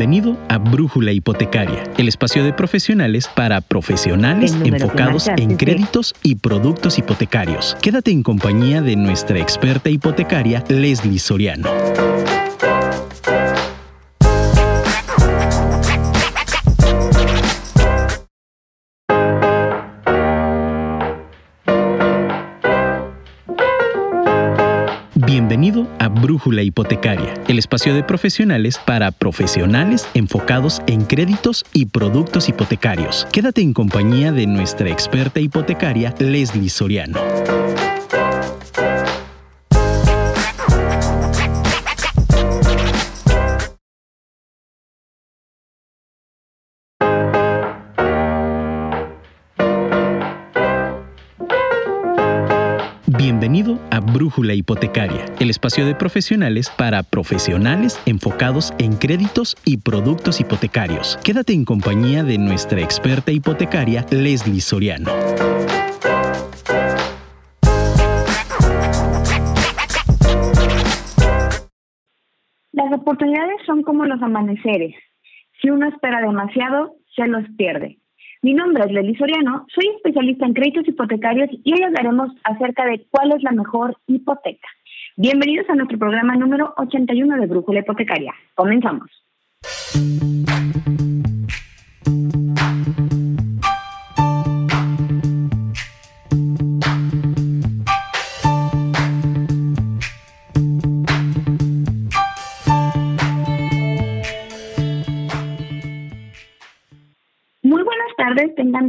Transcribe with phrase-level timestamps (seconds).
[0.00, 6.96] Bienvenido a Brújula Hipotecaria, el espacio de profesionales para profesionales enfocados en créditos y productos
[6.96, 7.76] hipotecarios.
[7.82, 11.68] Quédate en compañía de nuestra experta hipotecaria, Leslie Soriano.
[26.70, 33.26] Hipotecaria, el espacio de profesionales para profesionales enfocados en créditos y productos hipotecarios.
[33.32, 37.18] Quédate en compañía de nuestra experta hipotecaria, Leslie Soriano.
[54.12, 61.16] Brújula Hipotecaria, el espacio de profesionales para profesionales enfocados en créditos y productos hipotecarios.
[61.22, 65.10] Quédate en compañía de nuestra experta hipotecaria, Leslie Soriano.
[72.72, 74.94] Las oportunidades son como los amaneceres.
[75.62, 77.99] Si uno espera demasiado, se los pierde.
[78.42, 83.06] Mi nombre es Leli Soriano, soy especialista en créditos hipotecarios y hoy hablaremos acerca de
[83.10, 84.66] cuál es la mejor hipoteca.
[85.16, 88.32] Bienvenidos a nuestro programa número 81 de Brújula Hipotecaria.
[88.54, 89.10] Comenzamos.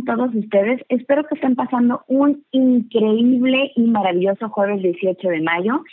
[0.06, 0.82] Todos ustedes.
[0.90, 5.84] Espero que estén pasando un increíble y maravilloso jueves 18 de mayo.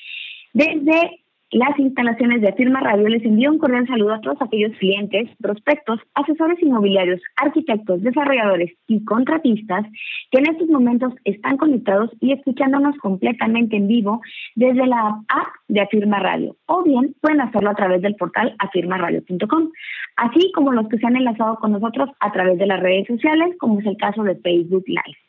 [0.52, 1.20] Desde
[1.50, 5.98] las instalaciones de Firma Radio les envío un cordial saludo a todos aquellos clientes, prospectos,
[6.14, 9.86] asesores inmobiliarios, arquitectos, desarrolladores y contratistas
[10.31, 14.20] que en estos momentos están conectados y escuchándonos completamente en vivo
[14.56, 19.70] desde la app de Afirma Radio o bien pueden hacerlo a través del portal afirmaradio.com,
[20.16, 23.56] así como los que se han enlazado con nosotros a través de las redes sociales,
[23.59, 25.28] como es el caso de Facebook Live.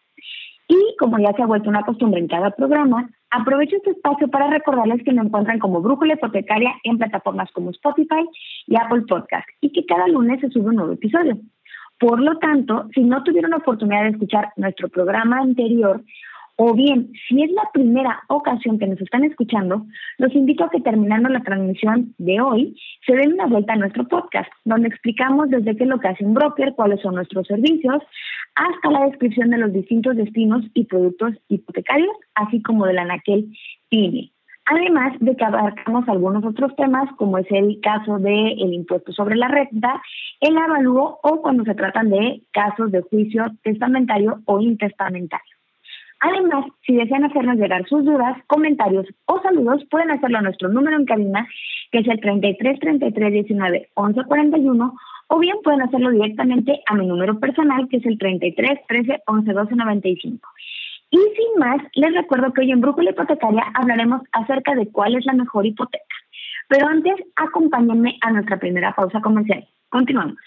[0.69, 4.51] Y como ya se ha vuelto una costumbre en cada programa, aprovecho este espacio para
[4.51, 8.23] recordarles que me encuentran como Brújula Hipotecaria en plataformas como Spotify
[8.67, 11.39] y Apple Podcast y que cada lunes se sube un nuevo episodio.
[11.99, 16.01] Por lo tanto, si no tuvieron oportunidad de escuchar nuestro programa anterior,
[16.61, 19.85] o bien, si es la primera ocasión que nos están escuchando,
[20.17, 22.75] los invito a que terminando la transmisión de hoy,
[23.07, 26.25] se den una vuelta a nuestro podcast, donde explicamos desde qué es lo que hace
[26.25, 28.03] un broker, cuáles son nuestros servicios,
[28.55, 33.55] hasta la descripción de los distintos destinos y productos hipotecarios, así como de la Anaquel
[33.87, 34.33] PYME.
[34.65, 39.47] Además de que abarcamos algunos otros temas, como es el caso del impuesto sobre la
[39.47, 40.01] renta,
[40.41, 45.58] el avalúo o cuando se tratan de casos de juicio testamentario o intestamentario.
[46.21, 50.97] Además, si desean hacernos llegar sus dudas, comentarios o saludos, pueden hacerlo a nuestro número
[50.97, 51.47] en cabina,
[51.91, 54.93] que es el 33 33 19 11 41,
[55.27, 59.53] o bien pueden hacerlo directamente a mi número personal, que es el 33 13 11
[59.53, 60.49] 12 95.
[61.11, 65.25] Y sin más, les recuerdo que hoy en Brújula Hipotecaria hablaremos acerca de cuál es
[65.25, 66.03] la mejor hipoteca.
[66.67, 69.67] Pero antes, acompáñenme a nuestra primera pausa comercial.
[69.89, 70.37] Continuamos.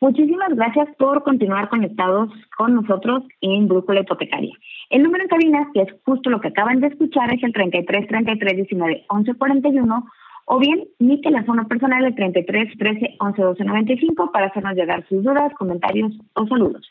[0.00, 4.56] Muchísimas gracias por continuar conectados con nosotros en Brújula Hipotecaria.
[4.88, 8.08] El número en cabina, que es justo lo que acaban de escuchar, es el 33
[8.08, 10.06] 33 19 11 41
[10.46, 15.22] o bien mi teléfono personal el 33 13 11 12 95 para hacernos llegar sus
[15.22, 16.90] dudas, comentarios o saludos.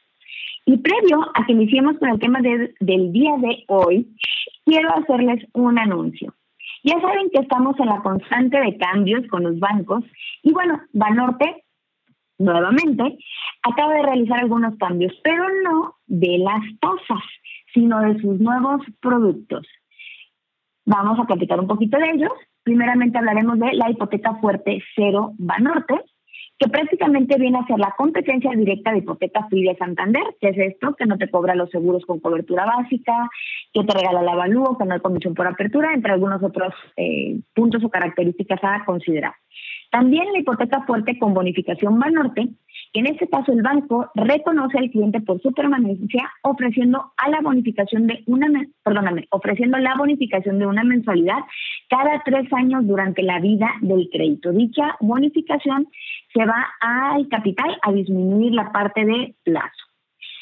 [0.65, 4.07] Y previo a que iniciemos con el tema del día de hoy,
[4.65, 6.35] quiero hacerles un anuncio.
[6.83, 10.03] Ya saben que estamos en la constante de cambios con los bancos
[10.43, 11.63] y bueno, Banorte
[12.39, 13.17] nuevamente,
[13.61, 17.23] acaba de realizar algunos cambios, pero no de las tasas,
[17.73, 19.67] sino de sus nuevos productos.
[20.85, 22.31] Vamos a platicar un poquito de ellos.
[22.63, 26.01] Primeramente hablaremos de la hipoteca fuerte cero Banorte,
[26.57, 30.57] que prácticamente viene a ser la competencia directa de hipoteca free de Santander, que es
[30.57, 33.29] esto, que no te cobra los seguros con cobertura básica,
[33.71, 37.39] que te regala el avalúo, que no hay comisión por apertura, entre algunos otros eh,
[37.53, 39.33] puntos o características a considerar.
[39.91, 42.49] También la hipoteca fuerte con bonificación Banorte,
[42.93, 47.41] que en este caso el banco reconoce al cliente por su permanencia ofreciendo a la
[47.41, 48.47] bonificación de una,
[48.83, 51.39] perdóname, ofreciendo la bonificación de una mensualidad
[51.89, 54.51] cada tres años durante la vida del crédito.
[54.51, 55.87] Dicha bonificación
[56.33, 59.85] se va al capital a disminuir la parte de plazo.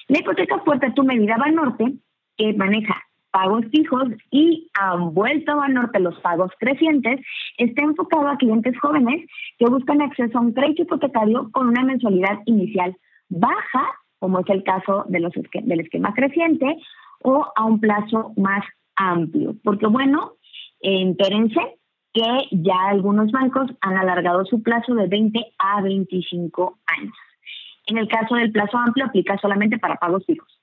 [0.09, 1.93] La hipoteca fuerte tu medida Banorte,
[2.35, 7.19] que maneja pagos fijos y han vuelto a Banorte los pagos crecientes,
[7.57, 12.39] está enfocado a clientes jóvenes que buscan acceso a un crédito hipotecario con una mensualidad
[12.45, 12.95] inicial
[13.29, 13.85] baja,
[14.19, 16.77] como es el caso de los del esquema creciente,
[17.19, 18.63] o a un plazo más
[18.95, 19.55] amplio.
[19.63, 20.33] Porque bueno,
[20.79, 21.77] entérense
[22.13, 27.15] que ya algunos bancos han alargado su plazo de 20 a 25 años.
[27.85, 30.59] En el caso del plazo amplio aplica solamente para pagos fijos.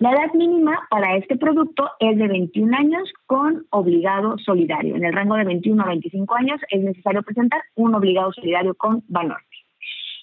[0.00, 4.94] La edad mínima para este producto es de 21 años con obligado solidario.
[4.94, 9.02] En el rango de 21 a 25 años es necesario presentar un obligado solidario con
[9.08, 9.44] Banorte.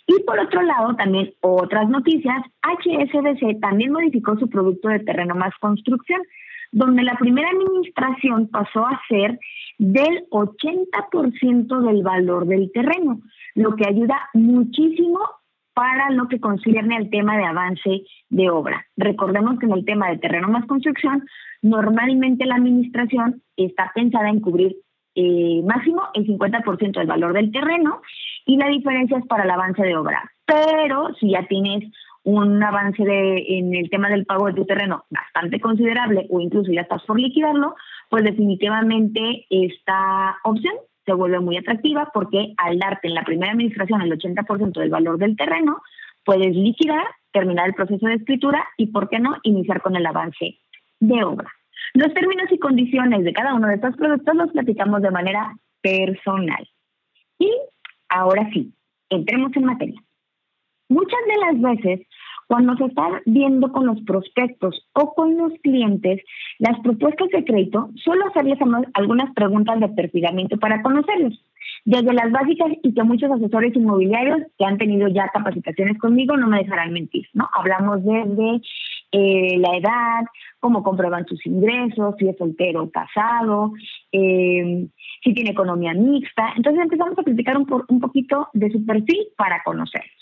[0.07, 5.53] Y por otro lado, también otras noticias, HSBC también modificó su producto de terreno más
[5.59, 6.21] construcción,
[6.71, 9.37] donde la primera administración pasó a ser
[9.77, 13.19] del 80% del valor del terreno,
[13.55, 15.19] lo que ayuda muchísimo
[15.75, 18.87] para lo que concierne al tema de avance de obra.
[18.95, 21.27] Recordemos que en el tema de terreno más construcción,
[21.61, 24.77] normalmente la administración está pensada en cubrir
[25.15, 28.01] eh, máximo el 50% del valor del terreno
[28.45, 30.31] y la diferencia es para el avance de obra.
[30.45, 31.91] Pero si ya tienes
[32.23, 36.71] un avance de, en el tema del pago de tu terreno bastante considerable o incluso
[36.71, 37.75] ya estás por liquidarlo,
[38.09, 40.73] pues definitivamente esta opción
[41.05, 45.17] se vuelve muy atractiva porque al darte en la primera administración el 80% del valor
[45.17, 45.81] del terreno,
[46.23, 50.57] puedes liquidar, terminar el proceso de escritura y, ¿por qué no?, iniciar con el avance
[50.99, 51.51] de obra.
[51.93, 56.67] Los términos y condiciones de cada uno de estos productos los platicamos de manera personal.
[57.37, 57.51] Y
[58.09, 58.73] ahora sí,
[59.09, 60.01] entremos en materia.
[60.89, 62.07] Muchas de las veces
[62.47, 66.21] cuando se está viendo con los prospectos o con los clientes
[66.59, 68.59] las propuestas de crédito, solo hacerles
[68.93, 71.41] algunas preguntas de perfilamiento para conocerlos.
[71.83, 76.47] Desde las básicas y que muchos asesores inmobiliarios que han tenido ya capacitaciones conmigo no
[76.47, 77.47] me dejarán mentir, ¿no?
[77.53, 78.61] Hablamos desde
[79.11, 80.25] eh, la edad,
[80.59, 83.73] cómo comprueban sus ingresos, si es soltero o casado,
[84.11, 84.87] eh,
[85.23, 86.53] si tiene economía mixta.
[86.55, 90.14] Entonces empezamos a platicar un, un poquito de su perfil para conocerlos.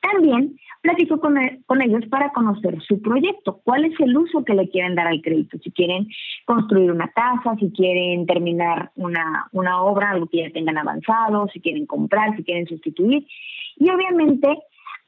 [0.00, 4.68] También platico e, con, ellos para conocer su proyecto, cuál es el uso que le
[4.68, 6.08] quieren dar al crédito, si quieren
[6.46, 11.60] construir una casa, si quieren terminar una, una obra, algo que ya tengan avanzado, si
[11.60, 13.26] quieren comprar, si quieren sustituir.
[13.76, 14.58] Y obviamente,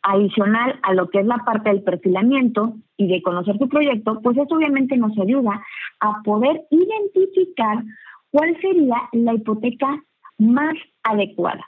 [0.03, 4.37] adicional a lo que es la parte del perfilamiento y de conocer su proyecto, pues
[4.37, 5.65] eso obviamente nos ayuda
[6.01, 7.83] a poder identificar
[8.31, 10.03] cuál sería la hipoteca
[10.39, 11.67] más adecuada.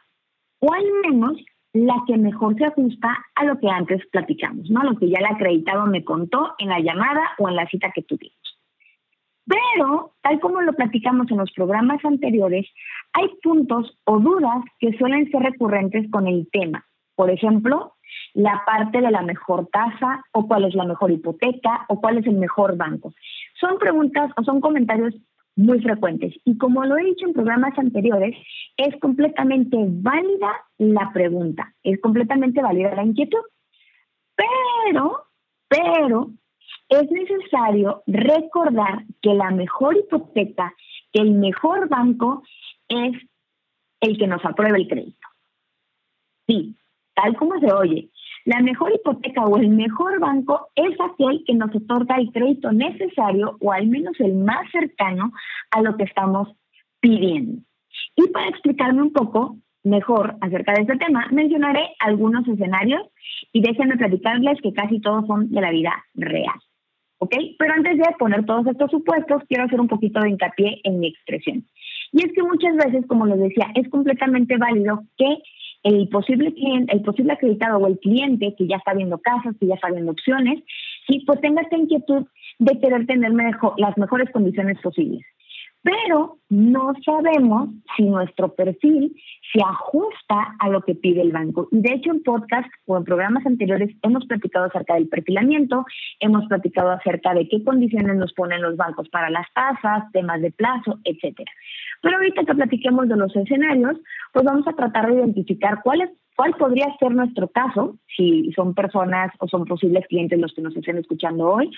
[0.58, 1.36] O al menos
[1.74, 4.84] la que mejor se ajusta a lo que antes platicamos, ¿no?
[4.84, 8.02] Lo que ya el acreditado me contó en la llamada o en la cita que
[8.02, 8.38] tuvimos.
[9.44, 12.66] Pero, tal como lo platicamos en los programas anteriores,
[13.12, 16.86] hay puntos o dudas que suelen ser recurrentes con el tema.
[17.16, 17.96] Por ejemplo,
[18.34, 22.26] la parte de la mejor tasa o cuál es la mejor hipoteca o cuál es
[22.26, 23.12] el mejor banco.
[23.60, 25.14] Son preguntas o son comentarios
[25.56, 26.34] muy frecuentes.
[26.44, 28.36] Y como lo he dicho en programas anteriores,
[28.76, 33.42] es completamente válida la pregunta, es completamente válida la inquietud.
[34.36, 35.26] Pero,
[35.68, 36.30] pero,
[36.88, 40.74] es necesario recordar que la mejor hipoteca,
[41.12, 42.42] que el mejor banco
[42.88, 43.12] es
[44.00, 45.28] el que nos apruebe el crédito.
[46.46, 46.76] Sí,
[47.14, 48.10] tal como se oye,
[48.44, 53.56] la mejor hipoteca o el mejor banco es aquel que nos otorga el crédito necesario
[53.60, 55.32] o al menos el más cercano
[55.70, 56.48] a lo que estamos
[57.00, 57.62] pidiendo.
[58.16, 63.02] Y para explicarme un poco mejor acerca de este tema, mencionaré algunos escenarios
[63.52, 66.58] y déjenme platicarles que casi todos son de la vida real.
[67.18, 67.34] ¿Ok?
[67.58, 71.06] Pero antes de poner todos estos supuestos, quiero hacer un poquito de hincapié en mi
[71.08, 71.66] expresión.
[72.12, 75.38] Y es que muchas veces, como les decía, es completamente válido que
[75.84, 79.66] el posible cliente, el posible acreditado o el cliente que ya está viendo casas, que
[79.66, 80.62] ya está viendo opciones,
[81.06, 82.26] sí, pues tenga esta inquietud
[82.58, 83.32] de querer tener
[83.76, 85.24] las mejores condiciones posibles.
[85.84, 89.14] Pero no sabemos si nuestro perfil
[89.52, 91.68] se ajusta a lo que pide el banco.
[91.70, 95.84] Y de hecho en podcast o en programas anteriores hemos platicado acerca del perfilamiento,
[96.20, 100.52] hemos platicado acerca de qué condiciones nos ponen los bancos para las tasas, temas de
[100.52, 101.52] plazo, etcétera.
[102.00, 103.98] Pero ahorita que platiquemos de los escenarios,
[104.32, 108.72] pues vamos a tratar de identificar cuál, es, cuál podría ser nuestro caso, si son
[108.72, 111.70] personas o son posibles clientes los que nos estén escuchando hoy,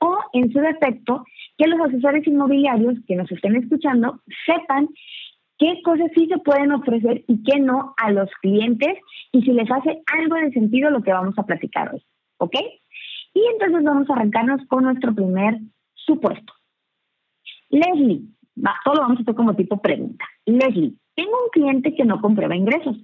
[0.00, 1.24] o en su defecto,
[1.56, 4.88] que los asesores inmobiliarios que nos estén escuchando sepan
[5.58, 8.98] qué cosas sí se pueden ofrecer y qué no a los clientes
[9.32, 12.02] y si les hace algo de sentido lo que vamos a platicar hoy.
[12.38, 12.54] ¿Ok?
[13.34, 15.58] Y entonces vamos a arrancarnos con nuestro primer
[15.94, 16.52] supuesto.
[17.68, 18.22] Leslie,
[18.56, 20.24] va, todo lo vamos a hacer como tipo pregunta.
[20.46, 22.96] Leslie, tengo un cliente que no comprueba ingresos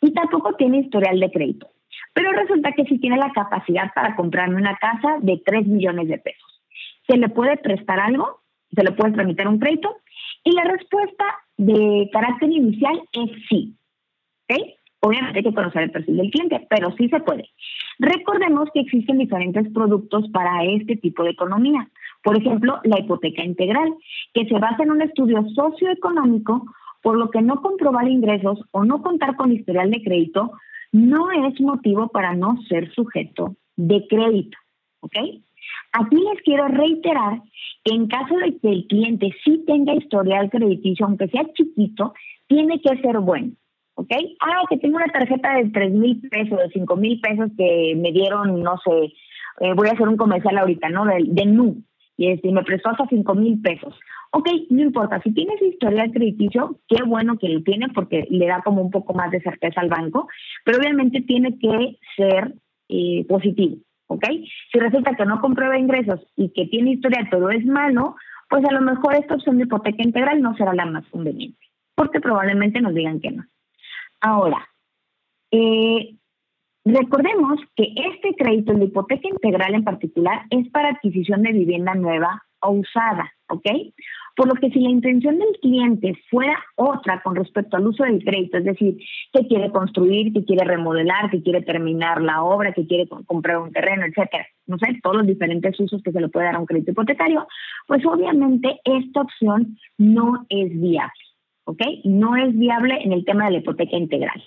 [0.00, 1.68] y tampoco tiene historial de crédito,
[2.12, 6.18] pero resulta que sí tiene la capacidad para comprarme una casa de 3 millones de
[6.18, 6.62] pesos.
[7.06, 8.40] ¿Se le puede prestar algo?
[8.74, 9.96] se le puede tramitar un crédito?
[10.44, 11.24] Y la respuesta
[11.56, 13.76] de carácter inicial es sí.
[15.02, 17.48] Obviamente hay que conocer el perfil del cliente, pero sí se puede.
[17.98, 21.88] Recordemos que existen diferentes productos para este tipo de economía.
[22.22, 23.94] Por ejemplo, la hipoteca integral,
[24.34, 26.66] que se basa en un estudio socioeconómico,
[27.02, 30.52] por lo que no comprobar ingresos o no contar con historial de crédito
[30.92, 34.58] no es motivo para no ser sujeto de crédito.
[35.00, 35.16] ¿Ok?
[35.92, 37.42] Aquí les quiero reiterar
[37.84, 42.14] que en caso de que el cliente sí tenga historial crediticio, aunque sea chiquito,
[42.46, 43.52] tiene que ser bueno.
[43.94, 44.12] ¿ok?
[44.40, 48.12] Ah, que tengo una tarjeta de 3 mil pesos, de 5 mil pesos que me
[48.12, 49.12] dieron, no sé,
[49.60, 51.04] eh, voy a hacer un comercial ahorita, ¿no?
[51.04, 51.82] De, de NU,
[52.20, 53.98] y este, me prestó hasta 5 mil pesos.
[54.30, 58.60] Ok, no importa, si tienes historial crediticio, qué bueno que lo tiene porque le da
[58.60, 60.28] como un poco más de certeza al banco,
[60.62, 62.56] pero obviamente tiene que ser
[62.90, 64.26] eh, positivo, ¿ok?
[64.70, 68.16] Si resulta que no comprueba ingresos y que tiene historial, pero es malo,
[68.50, 72.20] pues a lo mejor esta opción de hipoteca integral no será la más conveniente, porque
[72.20, 73.46] probablemente nos digan que no.
[74.20, 74.68] Ahora,
[75.52, 76.16] eh,
[76.84, 82.42] recordemos que este crédito, de hipoteca integral en particular, es para adquisición de vivienda nueva
[82.60, 83.66] o usada, ¿ok?
[84.36, 88.22] Por lo que si la intención del cliente fuera otra con respecto al uso del
[88.22, 88.96] crédito, es decir,
[89.32, 93.72] que quiere construir, que quiere remodelar, que quiere terminar la obra, que quiere comprar un
[93.72, 96.66] terreno, etcétera, no sé, todos los diferentes usos que se le puede dar a un
[96.66, 97.46] crédito hipotecario,
[97.86, 101.12] pues obviamente esta opción no es viable.
[101.64, 101.82] ¿ok?
[102.04, 104.42] No es viable en el tema de la hipoteca integral.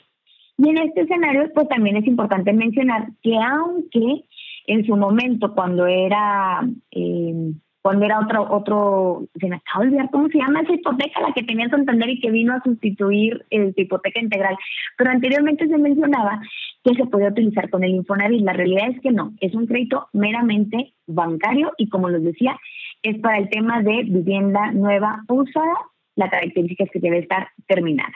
[0.58, 4.26] Y en este escenario, pues también es importante mencionar que aunque
[4.68, 10.10] en su momento, cuando era, eh, cuando era otro, otro, se me acaba de olvidar
[10.12, 13.74] cómo se llama esa hipoteca, la que tenía Santander y que vino a sustituir el
[13.76, 14.56] hipoteca integral,
[14.98, 16.40] pero anteriormente se mencionaba
[16.84, 18.42] que se podía utilizar con el Infonavit.
[18.42, 22.58] La realidad es que no, es un crédito meramente bancario y como les decía,
[23.02, 25.76] es para el tema de vivienda nueva usada
[26.16, 28.14] la característica es que debe estar terminada.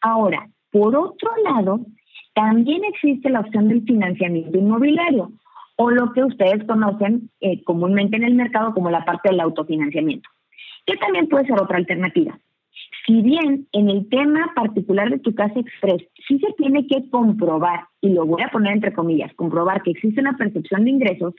[0.00, 1.80] Ahora, por otro lado,
[2.34, 5.32] también existe la opción del financiamiento inmobiliario
[5.76, 10.28] o lo que ustedes conocen eh, comúnmente en el mercado como la parte del autofinanciamiento,
[10.84, 12.38] que también puede ser otra alternativa.
[13.06, 17.84] Si bien en el tema particular de tu casa express sí se tiene que comprobar,
[18.00, 21.34] y lo voy a poner entre comillas, comprobar que existe una percepción de ingresos,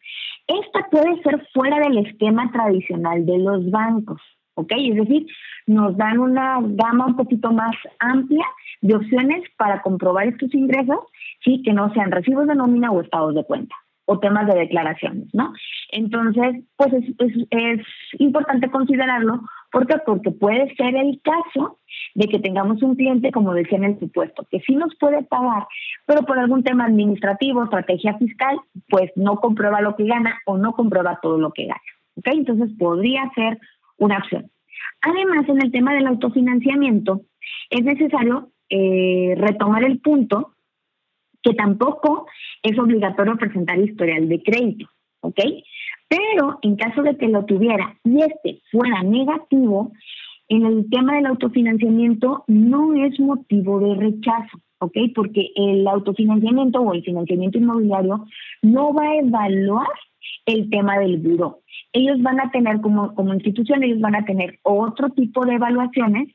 [0.47, 4.21] esta puede ser fuera del esquema tradicional de los bancos.
[4.59, 4.71] ¿Ok?
[4.77, 5.27] Es decir,
[5.67, 8.45] nos dan una gama un poquito más amplia
[8.81, 10.99] de opciones para comprobar estos ingresos,
[11.43, 13.75] sí, que no sean recibos de nómina o estados de cuenta
[14.11, 15.53] o temas de declaraciones, ¿no?
[15.91, 17.05] Entonces, pues es,
[17.51, 17.85] es,
[18.17, 19.41] importante considerarlo.
[19.71, 19.97] ¿Por qué?
[20.03, 21.77] Porque puede ser el caso
[22.15, 25.67] de que tengamos un cliente, como decía en el supuesto, que sí nos puede pagar,
[26.07, 30.73] pero por algún tema administrativo, estrategia fiscal, pues no comprueba lo que gana o no
[30.73, 31.81] comprueba todo lo que gana.
[32.15, 32.29] ¿Ok?
[32.31, 33.59] Entonces podría ser
[33.99, 34.51] una opción.
[35.01, 37.21] Además, en el tema del autofinanciamiento,
[37.69, 40.55] es necesario eh, retomar el punto
[41.41, 42.27] que tampoco
[42.61, 44.89] es obligatorio presentar historial de crédito,
[45.21, 45.39] ¿ok?
[46.07, 49.93] Pero en caso de que lo tuviera y este fuera negativo,
[50.49, 54.97] en el tema del autofinanciamiento no es motivo de rechazo, ¿ok?
[55.15, 58.25] Porque el autofinanciamiento o el financiamiento inmobiliario
[58.63, 59.87] no va a evaluar
[60.45, 61.61] el tema del buro.
[61.93, 66.27] Ellos van a tener como, como institución, ellos van a tener otro tipo de evaluaciones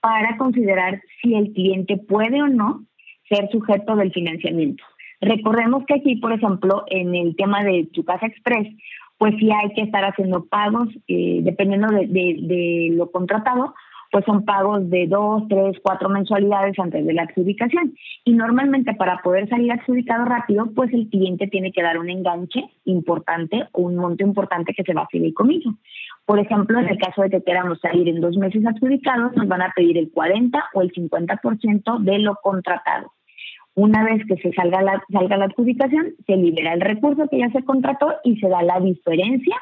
[0.00, 2.84] para considerar si el cliente puede o no
[3.28, 4.84] ser sujeto del financiamiento.
[5.20, 8.68] Recordemos que aquí, por ejemplo, en el tema de tu casa express,
[9.16, 13.74] pues sí hay que estar haciendo pagos eh, dependiendo de, de, lo contratado,
[14.14, 17.96] pues son pagos de dos, tres, cuatro mensualidades antes de la adjudicación.
[18.24, 22.62] Y normalmente para poder salir adjudicado rápido, pues el cliente tiene que dar un enganche
[22.84, 25.74] importante o un monto importante que se va a fideicomiso.
[26.26, 29.62] Por ejemplo, en el caso de que queramos salir en dos meses adjudicados, nos van
[29.62, 33.10] a pedir el 40 o el 50% de lo contratado.
[33.74, 37.50] Una vez que se salga la, salga la adjudicación, se libera el recurso que ya
[37.50, 39.56] se contrató y se da la diferencia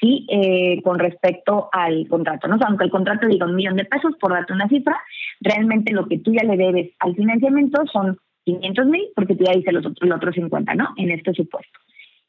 [0.00, 0.26] ¿sí?
[0.30, 2.48] Eh, con respecto al contrato.
[2.48, 2.58] ¿no?
[2.66, 4.98] aunque el contrato diga un millón de pesos, por darte una cifra,
[5.40, 9.52] realmente lo que tú ya le debes al financiamiento son 500 mil, porque tú ya
[9.52, 10.88] dices los otros, los otros 50, ¿no?
[10.96, 11.78] En este supuesto.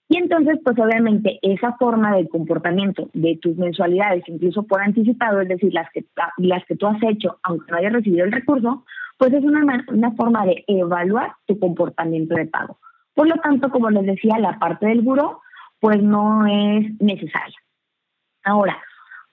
[0.10, 5.48] Y entonces, pues obviamente esa forma de comportamiento de tus mensualidades, incluso por anticipado, es
[5.48, 6.04] decir, las que,
[6.38, 8.84] las que tú has hecho, aunque no hayas recibido el recurso,
[9.18, 12.78] pues es una, una forma de evaluar tu comportamiento de pago.
[13.14, 15.40] Por lo tanto, como les decía, la parte del buró
[15.82, 17.58] pues no es necesaria.
[18.46, 18.80] Ahora,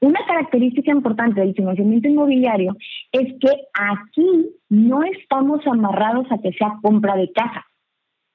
[0.00, 2.76] una característica importante del financiamiento inmobiliario
[3.12, 7.66] es que aquí no estamos amarrados a que sea compra de casa.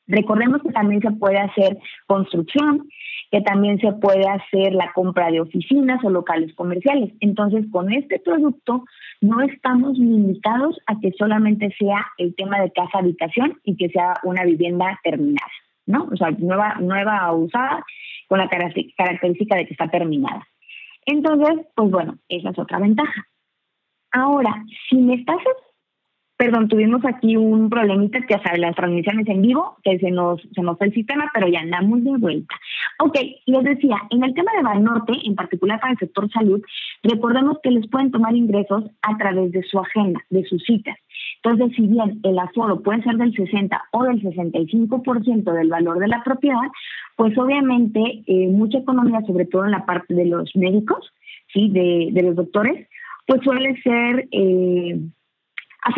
[0.05, 1.77] Recordemos que también se puede hacer
[2.07, 2.89] construcción,
[3.31, 7.13] que también se puede hacer la compra de oficinas o locales comerciales.
[7.21, 8.83] Entonces, con este producto
[9.21, 14.15] no estamos limitados a que solamente sea el tema de casa habitación y que sea
[14.23, 15.51] una vivienda terminada,
[15.85, 16.07] ¿no?
[16.11, 17.83] O sea, nueva, nueva o usada
[18.27, 20.47] con la característica de que está terminada.
[21.05, 23.27] Entonces, pues bueno, esa es otra ventaja.
[24.11, 25.39] Ahora, si me estás
[26.35, 30.61] Perdón, tuvimos aquí un problemita, que ya las transmisiones en vivo, que se nos, se
[30.61, 32.55] nos fue el sistema, pero ya andamos de vuelta.
[32.99, 36.61] Ok, les decía, en el tema de Banorte, en particular para el sector salud,
[37.03, 40.97] recordemos que les pueden tomar ingresos a través de su agenda, de sus citas.
[41.43, 46.07] Entonces, si bien el aforo puede ser del 60 o del 65% del valor de
[46.07, 46.71] la propiedad,
[47.17, 51.11] pues obviamente eh, mucha economía, sobre todo en la parte de los médicos,
[51.53, 51.69] ¿sí?
[51.69, 52.87] de, de los doctores,
[53.27, 54.27] pues suele ser...
[54.31, 54.99] Eh,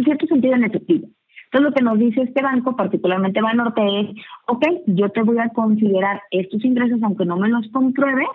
[0.03, 1.07] cierto sentido en efectivo.
[1.45, 4.09] Entonces, lo que nos dice este banco, particularmente Banorte, es,
[4.47, 8.27] ok, yo te voy a considerar estos ingresos, aunque no me los compruebes,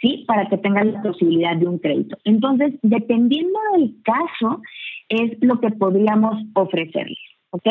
[0.00, 0.24] ¿sí?
[0.26, 2.16] Para que tengas la posibilidad de un crédito.
[2.24, 4.62] Entonces, dependiendo del caso,
[5.08, 7.18] es lo que podríamos ofrecerles,
[7.50, 7.68] ¿ok?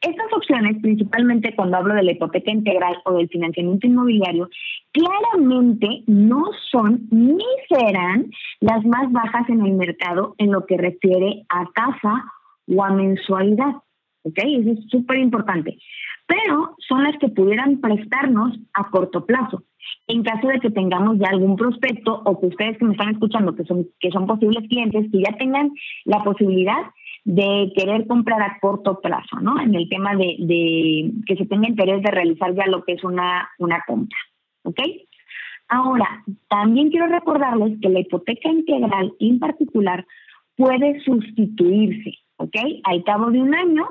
[0.00, 4.50] Estas opciones, principalmente cuando hablo de la hipoteca integral o del financiamiento inmobiliario,
[4.92, 8.30] claramente no son ni serán
[8.60, 12.24] las más bajas en el mercado en lo que refiere a tasa
[12.68, 13.76] o a mensualidad.
[14.22, 14.38] ¿Ok?
[14.38, 15.78] Eso es súper importante.
[16.26, 19.62] Pero son las que pudieran prestarnos a corto plazo.
[20.06, 23.54] En caso de que tengamos ya algún prospecto o que ustedes que me están escuchando,
[23.54, 25.72] que son, que son posibles clientes, que ya tengan
[26.04, 26.82] la posibilidad
[27.24, 29.60] de querer comprar a corto plazo, ¿no?
[29.60, 33.04] En el tema de, de que se tenga interés de realizar ya lo que es
[33.04, 34.18] una, una compra.
[34.62, 34.80] ¿Ok?
[35.68, 40.06] Ahora, también quiero recordarles que la hipoteca integral en particular
[40.56, 42.14] puede sustituirse.
[42.36, 42.56] ¿ok?
[42.84, 43.88] Al cabo de un año,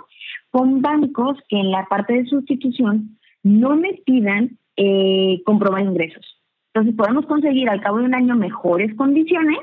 [0.51, 6.41] con bancos que en la parte de sustitución no me pidan eh, comprobar ingresos.
[6.73, 9.59] Entonces podemos conseguir al cabo de un año mejores condiciones,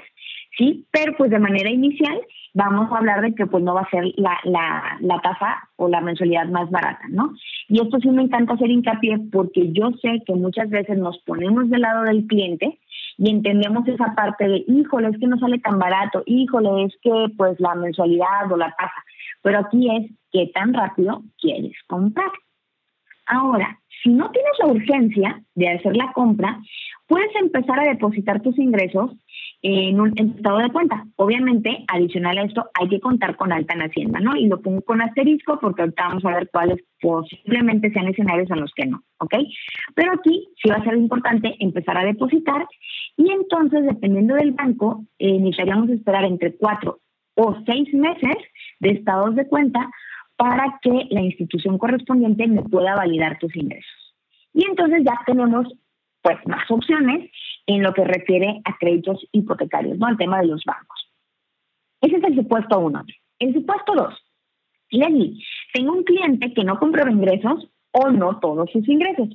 [0.57, 0.87] ¿sí?
[0.91, 2.19] Pero pues de manera inicial
[2.55, 5.89] vamos a hablar de que pues no va a ser la, la, la tasa o
[5.89, 7.35] la mensualidad más barata, ¿no?
[7.69, 11.69] Y esto sí me encanta hacer hincapié porque yo sé que muchas veces nos ponemos
[11.69, 12.79] del lado del cliente
[13.19, 17.27] y entendemos esa parte de, híjole, es que no sale tan barato, híjole, es que
[17.37, 19.05] pues la mensualidad o la tasa,
[19.43, 22.31] pero aquí es qué tan rápido quieres comprar.
[23.27, 26.61] Ahora, si no tienes la urgencia de hacer la compra,
[27.07, 29.13] puedes empezar a depositar tus ingresos
[29.63, 31.07] en un estado de cuenta.
[31.17, 34.37] Obviamente, adicional a esto, hay que contar con alta en Hacienda, ¿no?
[34.37, 38.61] Y lo pongo con asterisco porque ahorita vamos a ver cuáles posiblemente sean escenarios en
[38.61, 39.35] los que no, ¿ok?
[39.95, 42.67] Pero aquí sí va a ser importante empezar a depositar
[43.17, 47.01] y entonces, dependiendo del banco, eh, necesitaríamos esperar entre cuatro
[47.35, 48.37] o seis meses
[48.81, 49.91] de estados de cuenta
[50.37, 54.15] para que la institución correspondiente me pueda validar tus ingresos.
[54.53, 55.67] Y entonces ya tenemos
[56.21, 57.31] pues más opciones
[57.67, 60.07] en lo que refiere a créditos hipotecarios, ¿no?
[60.07, 61.11] Al tema de los bancos.
[62.01, 63.05] Ese es el supuesto uno.
[63.39, 64.15] El supuesto dos.
[64.91, 65.43] Leslie,
[65.73, 69.29] tengo un cliente que no comprueba ingresos o no todos sus ingresos,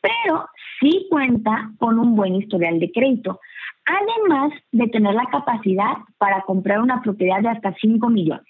[0.00, 0.46] pero
[0.80, 3.40] sí cuenta con un buen historial de crédito,
[3.84, 8.46] además de tener la capacidad para comprar una propiedad de hasta 5 millones.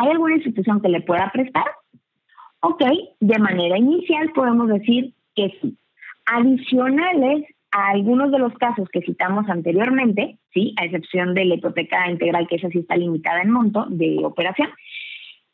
[0.00, 1.66] ¿Hay alguna institución que le pueda prestar?
[2.60, 2.82] Ok,
[3.20, 5.76] de manera inicial podemos decir que sí.
[6.24, 12.10] Adicionales a algunos de los casos que citamos anteriormente, sí, a excepción de la hipoteca
[12.10, 14.70] integral, que esa sí está limitada en monto de operación,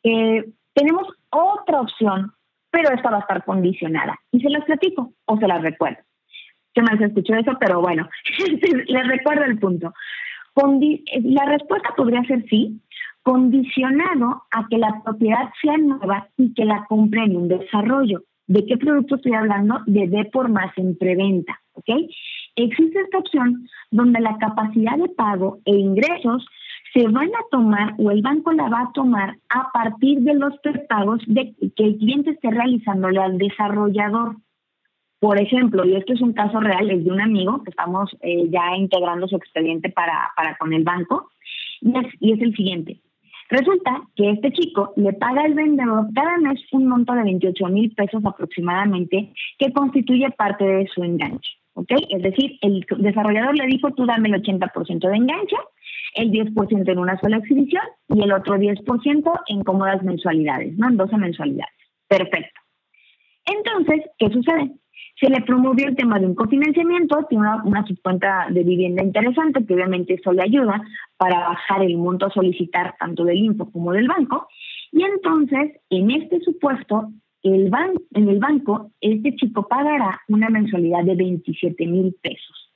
[0.03, 2.31] eh, tenemos otra opción,
[2.71, 4.17] pero esta va a estar condicionada.
[4.31, 5.99] Y se las platico o se las recuerdo.
[6.73, 8.07] Se me escuchó eso, pero bueno,
[8.87, 9.93] les recuerdo el punto.
[10.55, 12.81] la respuesta podría ser sí,
[13.27, 18.23] condicionado a que la propiedad sea nueva y que la compre en un desarrollo.
[18.47, 19.81] ¿De qué producto estoy hablando?
[19.85, 21.89] De D por más en preventa, ¿ok?
[22.55, 26.47] Existe esta opción donde la capacidad de pago e ingresos
[26.93, 30.57] se van a tomar o el banco la va a tomar a partir de los
[30.59, 34.37] prepagos de, que el cliente esté realizándole al desarrollador.
[35.19, 38.47] Por ejemplo, y esto es un caso real, es de un amigo que estamos eh,
[38.49, 41.29] ya integrando su expediente para, para con el banco,
[41.81, 43.01] y es, y es el siguiente.
[43.49, 47.93] Resulta que este chico le paga al vendedor cada mes un monto de 28 mil
[47.93, 51.51] pesos aproximadamente, que constituye parte de su enganche.
[51.73, 51.91] ¿Ok?
[52.09, 55.55] Es decir, el desarrollador le dijo, tú dame el 80% de enganche,
[56.15, 60.89] el 10% en una sola exhibición y el otro 10% en cómodas mensualidades, ¿no?
[60.89, 61.75] En 12 mensualidades.
[62.07, 62.59] Perfecto.
[63.45, 64.71] Entonces, ¿qué sucede?
[65.19, 69.65] Se le promovió el tema de un cofinanciamiento, tiene una, una subcuenta de vivienda interesante,
[69.65, 70.83] que obviamente eso le ayuda
[71.17, 74.47] para bajar el monto a solicitar tanto del info como del banco.
[74.91, 77.11] Y entonces, en este supuesto,
[77.43, 77.71] el
[78.13, 82.73] en el banco este chico pagará una mensualidad de 27 mil pesos.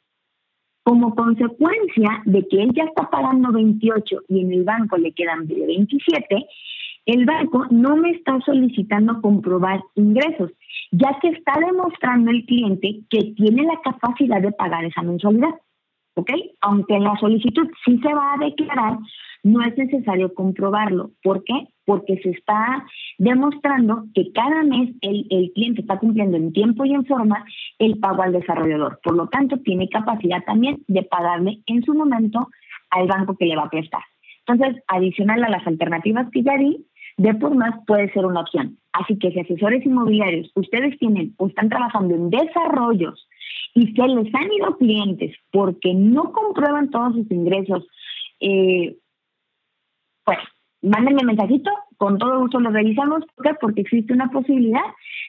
[0.84, 5.48] Como consecuencia de que él ya está pagando 28 y en el banco le quedan
[5.48, 6.48] 27,
[7.06, 10.52] el banco no me está solicitando comprobar ingresos,
[10.92, 15.56] ya que está demostrando el cliente que tiene la capacidad de pagar esa mensualidad.
[16.14, 16.30] ¿Ok?
[16.60, 18.98] Aunque en la solicitud sí se va a declarar,
[19.44, 21.12] no es necesario comprobarlo.
[21.24, 21.70] ¿Por qué?
[21.86, 22.86] Porque se está
[23.18, 27.46] demostrando que cada mes el, el cliente está cumpliendo en tiempo y en forma
[27.80, 29.00] el pago al desarrollador.
[29.02, 32.50] Por lo tanto, tiene capacidad también de pagarle en su momento
[32.90, 34.02] al banco que le va a prestar.
[34.46, 36.86] Entonces, adicional a las alternativas que ya di,
[37.18, 38.78] de por más puede ser una opción.
[38.94, 43.28] Así que si asesores inmobiliarios ustedes tienen o están trabajando en desarrollos
[43.74, 47.88] y se les han ido clientes porque no comprueban todos sus ingresos,
[48.40, 48.98] eh,
[50.24, 50.40] pues
[50.82, 53.24] mándenme mensajito, con todo gusto lo revisamos,
[53.62, 54.82] porque existe una posibilidad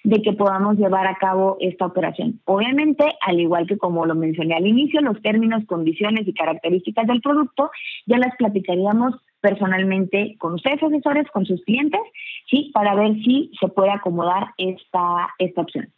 [0.05, 2.40] de que podamos llevar a cabo esta operación.
[2.45, 7.21] Obviamente, al igual que como lo mencioné al inicio, los términos, condiciones y características del
[7.21, 7.71] producto
[8.07, 12.00] ya las platicaríamos personalmente con ustedes asesores, con sus clientes,
[12.48, 15.92] sí, para ver si se puede acomodar esta, esta opción.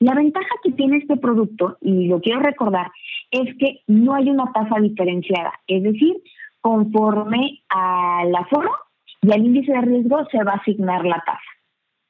[0.00, 2.90] La ventaja que tiene este producto, y lo quiero recordar,
[3.30, 6.16] es que no hay una tasa diferenciada, es decir,
[6.60, 8.72] conforme al aforo
[9.22, 11.59] y al índice de riesgo se va a asignar la tasa.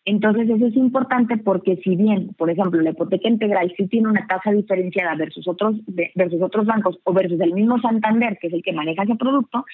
[0.04, 4.26] Entonces eso es importante porque si bien, por ejemplo, la hipoteca integral sí tiene una
[4.26, 5.76] tasa diferenciada versus otros
[6.14, 9.64] versus otros bancos o versus el mismo Santander, que es el que maneja ese producto,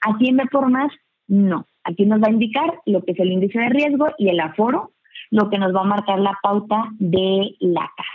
[0.00, 0.92] aquí en más
[1.28, 1.66] no.
[1.84, 4.92] Aquí nos va a indicar lo que es el índice de riesgo y el aforo,
[5.30, 8.10] lo que nos va a marcar la pauta de la tasa.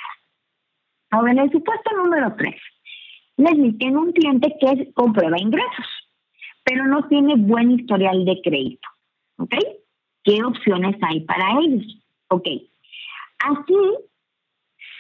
[1.10, 2.56] Ahora, en el supuesto número 3,
[3.38, 6.10] les tiene un cliente que comprueba ingresos,
[6.64, 8.88] pero no tiene buen historial de crédito.
[9.38, 9.56] ¿Ok?
[10.24, 11.98] ¿Qué opciones hay para ellos?
[12.28, 12.48] Ok,
[13.40, 13.76] aquí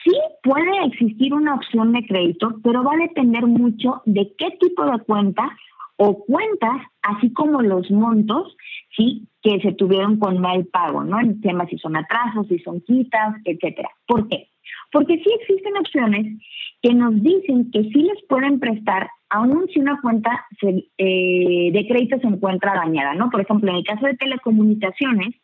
[0.03, 0.11] sí
[0.43, 4.99] puede existir una opción de crédito, pero va a depender mucho de qué tipo de
[4.99, 5.55] cuenta
[5.97, 8.57] o cuentas, así como los montos,
[8.95, 11.19] sí, que se tuvieron con mal pago, ¿no?
[11.19, 13.89] En temas si son atrasos, si son quitas, etcétera.
[14.07, 14.50] ¿Por qué?
[14.91, 16.39] Porque sí existen opciones
[16.81, 22.19] que nos dicen que sí les pueden prestar aún si una cuenta eh, de crédito
[22.19, 23.29] se encuentra dañada, ¿no?
[23.29, 25.35] Por ejemplo, en el caso de telecomunicaciones,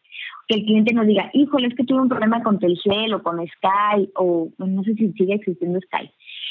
[0.47, 3.39] que el cliente nos diga, híjole, es que tuve un problema con Telcel o con
[3.45, 6.09] Sky, o no sé si sigue existiendo Sky,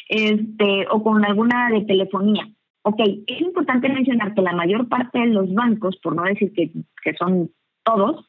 [0.09, 2.49] este, o con alguna de telefonía.
[2.83, 6.71] Ok, es importante mencionar que la mayor parte de los bancos, por no decir que,
[7.03, 7.51] que son
[7.83, 8.27] todos,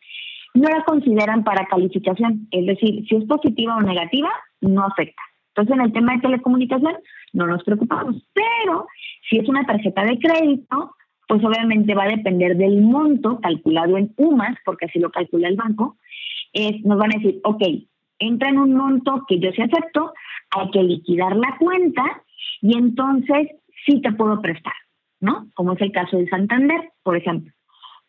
[0.53, 2.47] no la consideran para calificación.
[2.51, 4.29] Es decir, si es positiva o negativa,
[4.61, 5.21] no afecta.
[5.49, 6.97] Entonces, en el tema de telecomunicación
[7.33, 8.87] no nos preocupamos, pero
[9.27, 10.95] si es una tarjeta de crédito,
[11.27, 15.57] pues obviamente va a depender del monto calculado en UMAS, porque así lo calcula el
[15.57, 15.97] banco,
[16.53, 17.61] es, nos van a decir, ok,
[18.19, 20.13] entra en un monto que yo sí acepto,
[20.51, 22.03] hay que liquidar la cuenta
[22.61, 23.49] y entonces
[23.85, 24.73] sí te puedo prestar,
[25.19, 25.49] ¿no?
[25.53, 27.51] Como es el caso de Santander, por ejemplo.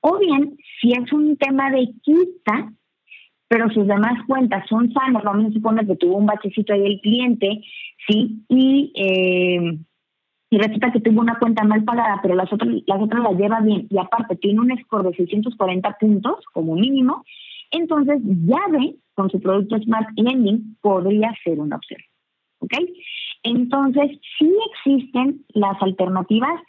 [0.00, 2.72] O bien, si es un tema de quita,
[3.48, 7.00] pero sus demás cuentas son sanas, vamos a suponer que tuvo un bachecito ahí el
[7.00, 7.62] cliente,
[8.06, 8.44] ¿sí?
[8.48, 9.78] Y, eh,
[10.50, 13.61] y resulta que tuvo una cuenta mal pagada, pero las otras, las otras las lleva
[13.61, 17.24] bien y aparte tiene un score de 640 puntos como mínimo,
[17.70, 22.00] entonces llave con su producto Smart Lending podría ser una opción.
[22.61, 22.74] ¿Ok?
[23.42, 26.61] Entonces, sí existen las alternativas.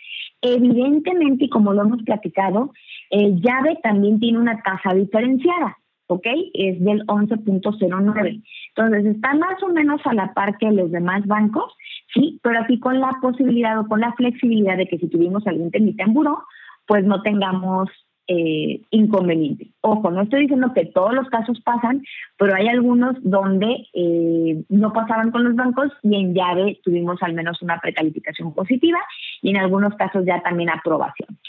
[0.41, 2.71] Evidentemente, y como lo hemos platicado,
[3.10, 5.77] el llave también tiene una tasa diferenciada.
[6.10, 6.25] ¿ok?
[6.53, 8.43] Es del 11.09.
[8.75, 11.71] Entonces está más o menos a la par que los demás bancos,
[12.13, 15.69] sí, pero aquí con la posibilidad o con la flexibilidad de que si tuvimos algún
[15.69, 16.43] temita en buró,
[16.88, 17.89] pues no tengamos
[18.31, 19.71] eh, inconveniente.
[19.81, 22.03] Ojo, no estoy diciendo que todos los casos pasan,
[22.37, 27.33] pero hay algunos donde eh, no pasaban con los bancos y en llave tuvimos al
[27.33, 28.99] menos una precalificación positiva
[29.41, 31.39] y en algunos casos ya también aprobación.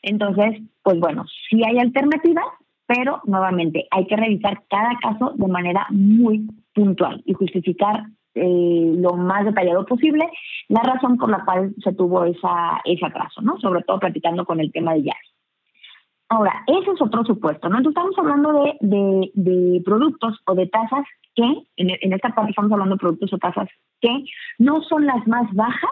[0.00, 2.46] Entonces, pues bueno, si hay alternativas,
[2.86, 9.12] pero nuevamente hay que revisar cada caso de manera muy puntual y justificar eh, lo
[9.18, 10.26] más detallado posible
[10.68, 13.58] la razón por la cual se tuvo esa, ese atraso, ¿no?
[13.60, 15.31] Sobre todo platicando con el tema de llaves.
[16.32, 17.76] Ahora, ese es otro supuesto, ¿no?
[17.76, 22.72] Entonces estamos hablando de, de, productos o de tasas que, en, en, esta parte estamos
[22.72, 23.68] hablando de productos o tasas
[24.00, 24.24] que
[24.56, 25.90] no son las más bajas,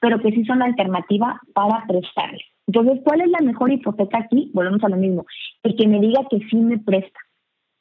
[0.00, 2.40] pero que sí son la alternativa para prestarles.
[2.66, 4.50] Entonces, ¿cuál es la mejor hipoteca aquí?
[4.54, 5.26] Volvemos a lo mismo.
[5.62, 7.20] El que me diga que sí me presta,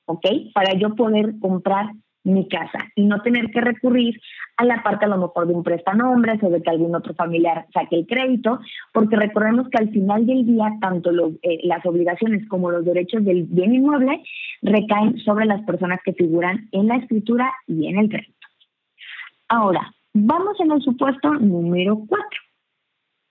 [0.05, 0.25] ¿ok?
[0.53, 4.19] Para yo poder comprar mi casa y no tener que recurrir
[4.57, 7.65] a la parte a lo mejor de un prestanombres o de que algún otro familiar
[7.73, 8.59] saque el crédito,
[8.93, 13.43] porque recordemos que al final del día tanto eh, las obligaciones como los derechos del
[13.43, 14.23] bien inmueble
[14.61, 18.47] recaen sobre las personas que figuran en la escritura y en el crédito.
[19.49, 22.39] Ahora, vamos en el supuesto número cuatro.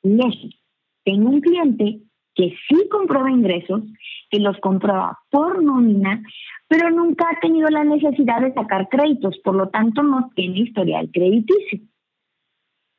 [0.03, 0.59] Legi.
[1.05, 2.01] Tengo un cliente
[2.35, 3.83] que sí comprueba ingresos,
[4.31, 6.23] que los comprueba por nómina,
[6.69, 11.11] pero nunca ha tenido la necesidad de sacar créditos, por lo tanto no tiene historial
[11.13, 11.81] crediticio.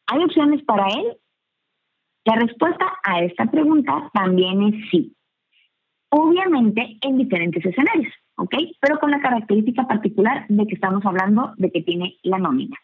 [0.07, 1.17] ¿Hay opciones para él?
[2.25, 5.15] La respuesta a esta pregunta también es sí.
[6.09, 8.55] Obviamente en diferentes escenarios, ¿ok?
[8.79, 12.77] Pero con la característica particular de que estamos hablando de que tiene la nómina.